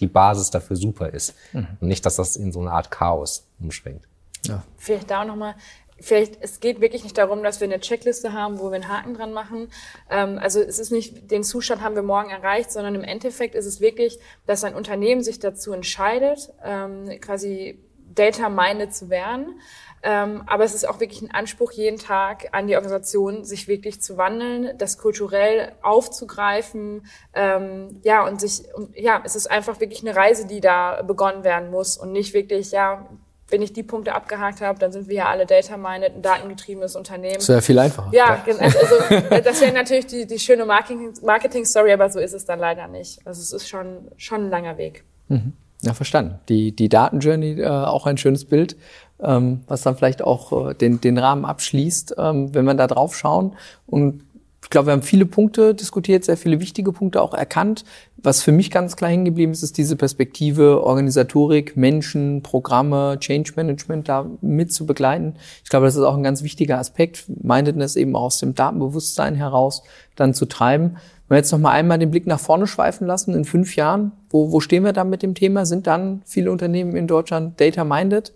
die 0.00 0.06
Basis 0.06 0.50
dafür 0.50 0.76
super 0.76 1.10
ist. 1.10 1.34
Mhm. 1.52 1.68
Und 1.80 1.88
nicht, 1.88 2.04
dass 2.04 2.16
das 2.16 2.36
in 2.36 2.52
so 2.52 2.60
eine 2.60 2.72
Art 2.72 2.90
Chaos 2.90 3.46
umschwenkt. 3.60 4.06
Ja. 4.46 4.62
Vielleicht 4.76 5.10
da 5.10 5.22
auch 5.22 5.26
nochmal, 5.26 5.54
vielleicht, 6.00 6.38
es 6.40 6.60
geht 6.60 6.80
wirklich 6.80 7.02
nicht 7.04 7.16
darum, 7.16 7.42
dass 7.42 7.60
wir 7.60 7.66
eine 7.66 7.80
Checkliste 7.80 8.32
haben, 8.32 8.58
wo 8.58 8.70
wir 8.70 8.74
einen 8.74 8.88
Haken 8.88 9.14
dran 9.14 9.32
machen. 9.32 9.68
Ähm, 10.10 10.38
also 10.38 10.60
es 10.60 10.78
ist 10.78 10.92
nicht, 10.92 11.30
den 11.30 11.44
Zustand 11.44 11.82
haben 11.82 11.94
wir 11.94 12.02
morgen 12.02 12.30
erreicht, 12.30 12.70
sondern 12.70 12.94
im 12.94 13.04
Endeffekt 13.04 13.54
ist 13.54 13.66
es 13.66 13.80
wirklich, 13.80 14.18
dass 14.46 14.64
ein 14.64 14.74
Unternehmen 14.74 15.22
sich 15.22 15.38
dazu 15.38 15.72
entscheidet, 15.72 16.52
ähm, 16.62 17.20
quasi 17.20 17.78
data-minded 18.14 18.94
zu 18.94 19.10
werden. 19.10 19.60
Ähm, 20.06 20.42
aber 20.46 20.64
es 20.64 20.74
ist 20.74 20.86
auch 20.86 21.00
wirklich 21.00 21.22
ein 21.22 21.30
Anspruch 21.30 21.72
jeden 21.72 21.98
Tag 21.98 22.48
an 22.52 22.66
die 22.66 22.76
Organisation, 22.76 23.44
sich 23.44 23.68
wirklich 23.68 24.02
zu 24.02 24.18
wandeln, 24.18 24.76
das 24.76 24.98
kulturell 24.98 25.72
aufzugreifen. 25.80 27.06
Ähm, 27.32 28.00
ja, 28.02 28.26
und 28.26 28.38
sich, 28.38 28.64
und, 28.74 28.94
ja, 28.94 29.22
es 29.24 29.34
ist 29.34 29.50
einfach 29.50 29.80
wirklich 29.80 30.02
eine 30.02 30.14
Reise, 30.14 30.46
die 30.46 30.60
da 30.60 31.00
begonnen 31.00 31.42
werden 31.42 31.70
muss 31.70 31.96
und 31.96 32.12
nicht 32.12 32.34
wirklich, 32.34 32.70
ja, 32.70 33.08
wenn 33.48 33.62
ich 33.62 33.72
die 33.72 33.82
Punkte 33.82 34.14
abgehakt 34.14 34.60
habe, 34.60 34.78
dann 34.78 34.92
sind 34.92 35.08
wir 35.08 35.16
ja 35.16 35.28
alle 35.28 35.46
data-minded, 35.46 36.16
ein 36.16 36.22
datengetriebenes 36.22 36.96
Unternehmen. 36.96 37.36
Das 37.36 37.48
wäre 37.48 37.62
viel 37.62 37.78
einfacher. 37.78 38.10
Ja, 38.12 38.42
ja. 38.46 38.56
Also, 38.58 38.78
also 38.78 39.40
das 39.42 39.60
wäre 39.62 39.72
natürlich 39.72 40.06
die, 40.06 40.26
die 40.26 40.38
schöne 40.38 40.66
Marketing-Story, 40.66 41.92
aber 41.92 42.10
so 42.10 42.20
ist 42.20 42.34
es 42.34 42.44
dann 42.44 42.58
leider 42.58 42.88
nicht. 42.88 43.26
Also 43.26 43.40
es 43.40 43.52
ist 43.52 43.68
schon, 43.68 44.10
schon 44.18 44.46
ein 44.46 44.50
langer 44.50 44.76
Weg. 44.76 45.04
Mhm. 45.28 45.54
Ja, 45.84 45.92
verstanden. 45.92 46.38
Die, 46.48 46.74
die 46.74 46.88
Datenjourney, 46.88 47.60
äh, 47.60 47.66
auch 47.66 48.06
ein 48.06 48.16
schönes 48.16 48.46
Bild, 48.46 48.76
ähm, 49.22 49.60
was 49.66 49.82
dann 49.82 49.96
vielleicht 49.96 50.22
auch 50.22 50.70
äh, 50.70 50.74
den, 50.74 51.00
den 51.00 51.18
Rahmen 51.18 51.44
abschließt, 51.44 52.14
ähm, 52.16 52.54
wenn 52.54 52.64
man 52.64 52.76
da 52.76 52.86
drauf 52.86 53.14
schauen 53.14 53.54
und 53.86 54.22
ich 54.64 54.70
glaube, 54.70 54.86
wir 54.86 54.92
haben 54.92 55.02
viele 55.02 55.26
Punkte 55.26 55.74
diskutiert, 55.74 56.24
sehr 56.24 56.38
viele 56.38 56.58
wichtige 56.58 56.90
Punkte 56.90 57.20
auch 57.20 57.34
erkannt. 57.34 57.84
Was 58.16 58.42
für 58.42 58.50
mich 58.50 58.70
ganz 58.70 58.96
klar 58.96 59.10
hängen 59.10 59.26
geblieben 59.26 59.52
ist, 59.52 59.62
ist 59.62 59.76
diese 59.76 59.94
Perspektive 59.94 60.82
Organisatorik, 60.82 61.76
Menschen, 61.76 62.42
Programme, 62.42 63.18
Change 63.20 63.52
Management 63.56 64.08
da 64.08 64.26
mit 64.40 64.72
zu 64.72 64.86
begleiten. 64.86 65.34
Ich 65.62 65.68
glaube, 65.68 65.84
das 65.84 65.96
ist 65.96 66.02
auch 66.02 66.16
ein 66.16 66.22
ganz 66.22 66.42
wichtiger 66.42 66.78
Aspekt, 66.78 67.24
Mindedness 67.28 67.94
eben 67.94 68.16
aus 68.16 68.38
dem 68.38 68.54
Datenbewusstsein 68.54 69.34
heraus 69.34 69.82
dann 70.16 70.32
zu 70.32 70.46
treiben. 70.46 70.96
Wenn 71.28 71.36
wir 71.36 71.38
jetzt 71.38 71.52
noch 71.52 71.58
mal 71.58 71.70
einmal 71.70 71.98
den 71.98 72.10
Blick 72.10 72.26
nach 72.26 72.40
vorne 72.40 72.66
schweifen 72.66 73.06
lassen, 73.06 73.34
in 73.34 73.44
fünf 73.44 73.76
Jahren, 73.76 74.12
wo, 74.28 74.52
wo 74.52 74.60
stehen 74.60 74.84
wir 74.84 74.92
dann 74.92 75.08
mit 75.08 75.22
dem 75.22 75.34
Thema? 75.34 75.64
Sind 75.64 75.86
dann 75.86 76.22
viele 76.26 76.50
Unternehmen 76.50 76.96
in 76.96 77.06
Deutschland 77.06 77.58
data-minded? 77.60 78.34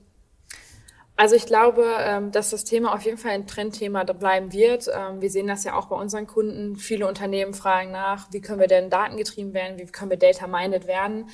Also 1.17 1.35
ich 1.35 1.47
glaube, 1.47 1.85
ähm, 1.99 2.31
dass 2.31 2.51
das 2.51 2.65
Thema 2.65 2.95
auf 2.95 3.03
jeden 3.03 3.19
Fall 3.19 3.33
ein 3.33 3.49
Trendthema 3.49 4.05
bleiben 4.05 4.53
wird. 4.53 4.89
Ähm, 4.89 5.21
wir 5.21 5.31
sehen 5.31 5.49
das 5.49 5.65
ja 5.65 5.75
auch 5.75 5.87
bei 5.87 5.97
unseren 5.97 6.29
Kunden. 6.29 6.77
Viele 6.77 7.09
Unternehmen 7.09 7.55
fragen 7.55 7.91
nach, 7.91 8.33
wie 8.33 8.41
können 8.41 8.61
wir 8.61 8.69
denn 8.69 8.89
datengetrieben 8.89 9.53
werden, 9.53 9.79
wie 9.79 9.87
können 9.87 10.11
wir 10.11 10.17
data-minded 10.17 10.87
werden. 10.87 11.29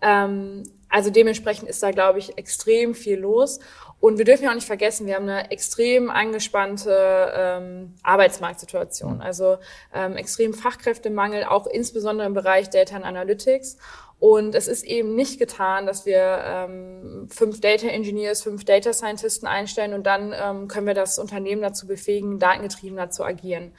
Ähm, 0.00 0.62
also 0.88 1.10
dementsprechend 1.10 1.68
ist 1.68 1.82
da, 1.82 1.90
glaube 1.90 2.18
ich, 2.18 2.38
extrem 2.38 2.94
viel 2.94 3.18
los. 3.18 3.60
Und 4.06 4.18
wir 4.18 4.24
dürfen 4.24 4.44
ja 4.44 4.50
auch 4.50 4.54
nicht 4.54 4.68
vergessen, 4.68 5.08
wir 5.08 5.16
haben 5.16 5.28
eine 5.28 5.50
extrem 5.50 6.10
angespannte 6.10 7.32
ähm, 7.34 7.94
Arbeitsmarktsituation. 8.04 9.20
Also 9.20 9.58
ähm, 9.92 10.16
extrem 10.16 10.54
Fachkräftemangel, 10.54 11.42
auch 11.42 11.66
insbesondere 11.66 12.28
im 12.28 12.32
Bereich 12.32 12.70
Data 12.70 12.94
and 12.94 13.04
Analytics. 13.04 13.78
Und 14.20 14.54
es 14.54 14.68
ist 14.68 14.84
eben 14.84 15.16
nicht 15.16 15.40
getan, 15.40 15.86
dass 15.86 16.06
wir 16.06 16.40
ähm, 16.44 17.26
fünf 17.32 17.60
Data 17.60 17.88
Engineers, 17.88 18.42
fünf 18.42 18.64
Data 18.64 18.92
Scientisten 18.92 19.48
einstellen 19.48 19.92
und 19.92 20.06
dann 20.06 20.32
ähm, 20.40 20.68
können 20.68 20.86
wir 20.86 20.94
das 20.94 21.18
Unternehmen 21.18 21.60
dazu 21.60 21.88
befähigen, 21.88 22.38
datengetriebener 22.38 23.10
zu 23.10 23.24
agieren. 23.24 23.72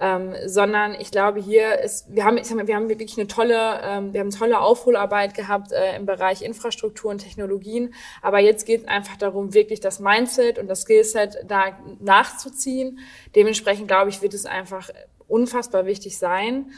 Ähm, 0.00 0.34
sondern 0.46 0.94
ich 0.94 1.10
glaube, 1.10 1.40
hier 1.40 1.80
ist, 1.80 2.14
wir 2.14 2.24
haben, 2.24 2.36
ich 2.38 2.44
sag 2.44 2.56
mal, 2.56 2.68
wir 2.68 2.76
haben 2.76 2.88
wirklich 2.88 3.18
eine 3.18 3.26
tolle, 3.26 3.80
ähm, 3.82 4.12
wir 4.12 4.20
haben 4.20 4.30
tolle 4.30 4.60
Aufholarbeit 4.60 5.34
gehabt 5.34 5.72
äh, 5.72 5.96
im 5.96 6.06
Bereich 6.06 6.42
Infrastruktur 6.42 7.10
und 7.10 7.18
Technologien. 7.18 7.94
Aber 8.22 8.38
jetzt 8.38 8.64
geht 8.64 8.82
es 8.82 8.88
einfach 8.88 9.16
darum, 9.16 9.54
wirklich 9.54 9.80
das 9.80 9.98
Mindset 9.98 10.58
und 10.58 10.68
das 10.68 10.82
Skillset 10.82 11.38
da 11.46 11.76
nachzuziehen. 12.00 13.00
Dementsprechend 13.34 13.88
glaube 13.88 14.10
ich, 14.10 14.22
wird 14.22 14.34
es 14.34 14.46
einfach 14.46 14.90
unfassbar 15.26 15.84
wichtig 15.84 16.16
sein. 16.18 16.70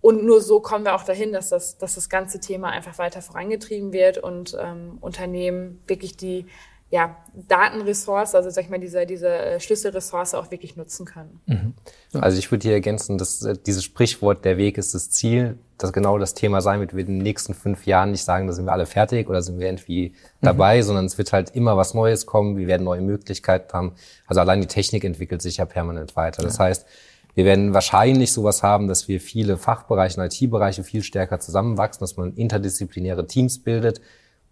Und 0.00 0.22
nur 0.22 0.42
so 0.42 0.60
kommen 0.60 0.84
wir 0.84 0.94
auch 0.96 1.04
dahin, 1.04 1.32
dass 1.32 1.48
das, 1.48 1.78
dass 1.78 1.94
das 1.94 2.10
ganze 2.10 2.38
Thema 2.38 2.68
einfach 2.68 2.98
weiter 2.98 3.22
vorangetrieben 3.22 3.92
wird 3.92 4.18
und 4.18 4.54
ähm, 4.60 4.98
Unternehmen 5.00 5.80
wirklich 5.86 6.16
die 6.16 6.44
ja, 6.90 7.16
Datenressource, 7.48 8.34
also 8.36 8.50
sag 8.50 8.64
ich 8.64 8.70
mal, 8.70 8.78
diese, 8.78 9.04
diese 9.04 9.28
äh, 9.28 9.60
Schlüsselressource 9.60 10.34
auch 10.34 10.50
wirklich 10.50 10.76
nutzen 10.76 11.06
können. 11.06 11.40
Mhm. 11.46 11.74
Also 12.20 12.38
ich 12.38 12.50
würde 12.52 12.62
hier 12.62 12.74
ergänzen, 12.74 13.18
dass 13.18 13.42
äh, 13.42 13.56
dieses 13.66 13.82
Sprichwort, 13.82 14.44
der 14.44 14.58
Weg 14.58 14.78
ist 14.78 14.94
das 14.94 15.10
Ziel, 15.10 15.58
dass 15.76 15.92
genau 15.92 16.18
das 16.18 16.34
Thema 16.34 16.60
sein 16.60 16.78
wird, 16.78 16.94
wir 16.94 17.00
in 17.00 17.06
den 17.06 17.18
nächsten 17.18 17.52
fünf 17.52 17.86
Jahren 17.86 18.12
nicht 18.12 18.22
sagen, 18.22 18.46
da 18.46 18.52
sind 18.52 18.66
wir 18.66 18.72
alle 18.72 18.86
fertig 18.86 19.28
oder 19.28 19.42
sind 19.42 19.58
wir 19.58 19.66
irgendwie 19.66 20.10
mhm. 20.10 20.14
dabei, 20.42 20.82
sondern 20.82 21.06
es 21.06 21.18
wird 21.18 21.32
halt 21.32 21.50
immer 21.50 21.76
was 21.76 21.94
Neues 21.94 22.26
kommen, 22.26 22.56
wir 22.56 22.68
werden 22.68 22.84
neue 22.84 23.00
Möglichkeiten 23.00 23.72
haben. 23.72 23.92
Also 24.26 24.40
allein 24.40 24.60
die 24.60 24.68
Technik 24.68 25.02
entwickelt 25.02 25.42
sich 25.42 25.56
ja 25.56 25.64
permanent 25.64 26.14
weiter. 26.14 26.42
Das 26.44 26.58
ja. 26.58 26.66
heißt, 26.66 26.86
wir 27.34 27.44
werden 27.44 27.74
wahrscheinlich 27.74 28.32
sowas 28.32 28.62
haben, 28.62 28.86
dass 28.86 29.08
wir 29.08 29.20
viele 29.20 29.56
Fachbereiche 29.56 30.20
und 30.20 30.32
IT-Bereiche 30.32 30.84
viel 30.84 31.02
stärker 31.02 31.40
zusammenwachsen, 31.40 32.00
dass 32.00 32.16
man 32.16 32.34
interdisziplinäre 32.34 33.26
Teams 33.26 33.58
bildet 33.58 34.00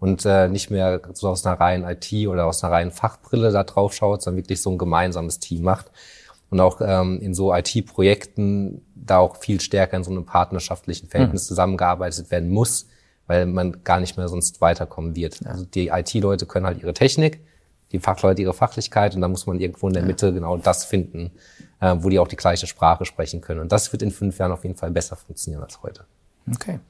und 0.03 0.27
äh, 0.27 0.49
nicht 0.49 0.69
mehr 0.69 1.01
so 1.13 1.29
aus 1.29 1.47
einer 1.47 1.61
reinen 1.61 1.89
IT 1.89 2.27
oder 2.27 2.47
aus 2.47 2.65
einer 2.65 2.73
reinen 2.73 2.91
Fachbrille 2.91 3.53
da 3.53 3.63
drauf 3.63 3.95
schaut, 3.95 4.21
sondern 4.21 4.43
wirklich 4.43 4.61
so 4.61 4.69
ein 4.69 4.77
gemeinsames 4.77 5.39
Team 5.39 5.63
macht. 5.63 5.93
Und 6.51 6.59
auch 6.59 6.81
ähm, 6.85 7.21
in 7.21 7.35
so 7.35 7.55
IT-Projekten 7.55 8.85
da 8.97 9.19
auch 9.19 9.37
viel 9.37 9.61
stärker 9.61 9.97
in 9.97 10.03
so 10.03 10.11
einem 10.11 10.27
partnerschaftlichen 10.27 11.09
Verhältnis 11.09 11.45
mhm. 11.45 11.47
zusammengearbeitet 11.47 12.33
werden 12.33 12.51
muss, 12.51 12.89
weil 13.29 13.47
man 13.47 13.85
gar 13.85 14.01
nicht 14.01 14.17
mehr 14.17 14.27
sonst 14.27 14.61
weiterkommen 14.61 15.15
wird. 15.15 15.39
Ja. 15.45 15.53
Also 15.53 15.67
die 15.67 15.87
IT-Leute 15.87 16.47
können 16.47 16.67
halt 16.67 16.83
ihre 16.83 16.95
Technik, 16.95 17.39
die 17.93 18.01
Fachleute 18.01 18.43
ihre 18.43 18.55
Fachlichkeit 18.55 19.15
und 19.15 19.21
da 19.21 19.29
muss 19.29 19.47
man 19.47 19.61
irgendwo 19.61 19.87
in 19.87 19.95
der 19.95 20.03
Mitte 20.03 20.33
genau 20.33 20.57
das 20.57 20.85
finden, 20.85 21.31
äh, 21.81 21.95
wo 21.97 22.09
die 22.09 22.19
auch 22.19 22.27
die 22.27 22.35
gleiche 22.35 22.67
Sprache 22.67 23.05
sprechen 23.05 23.41
können. 23.41 23.61
Und 23.61 23.71
das 23.71 23.93
wird 23.93 24.03
in 24.03 24.11
fünf 24.11 24.37
Jahren 24.39 24.51
auf 24.51 24.65
jeden 24.65 24.75
Fall 24.75 24.91
besser 24.91 25.15
funktionieren 25.15 25.63
als 25.63 25.81
heute. 25.81 26.07
Okay. 26.53 26.81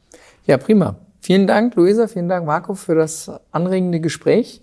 Ja, 0.46 0.56
prima. 0.56 0.96
Vielen 1.22 1.46
Dank, 1.46 1.76
Luisa, 1.76 2.08
vielen 2.08 2.28
Dank, 2.28 2.46
Marco, 2.46 2.74
für 2.74 2.94
das 2.94 3.30
anregende 3.52 4.00
Gespräch. 4.00 4.60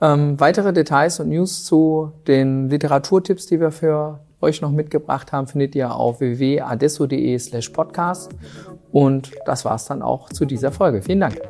Ähm, 0.00 0.38
weitere 0.38 0.72
Details 0.72 1.20
und 1.20 1.30
News 1.30 1.64
zu 1.64 2.12
den 2.26 2.68
Literaturtipps, 2.68 3.46
die 3.46 3.58
wir 3.58 3.70
für 3.70 4.20
euch 4.40 4.60
noch 4.60 4.70
mitgebracht 4.70 5.32
haben, 5.32 5.46
findet 5.46 5.74
ihr 5.74 5.94
auf 5.94 6.20
www.adesso.de 6.20 7.38
slash 7.38 7.70
podcast. 7.70 8.30
Und 8.90 9.32
das 9.46 9.64
war's 9.64 9.86
dann 9.86 10.02
auch 10.02 10.28
zu 10.28 10.44
dieser 10.44 10.70
Folge. 10.70 11.00
Vielen 11.00 11.20
Dank. 11.20 11.40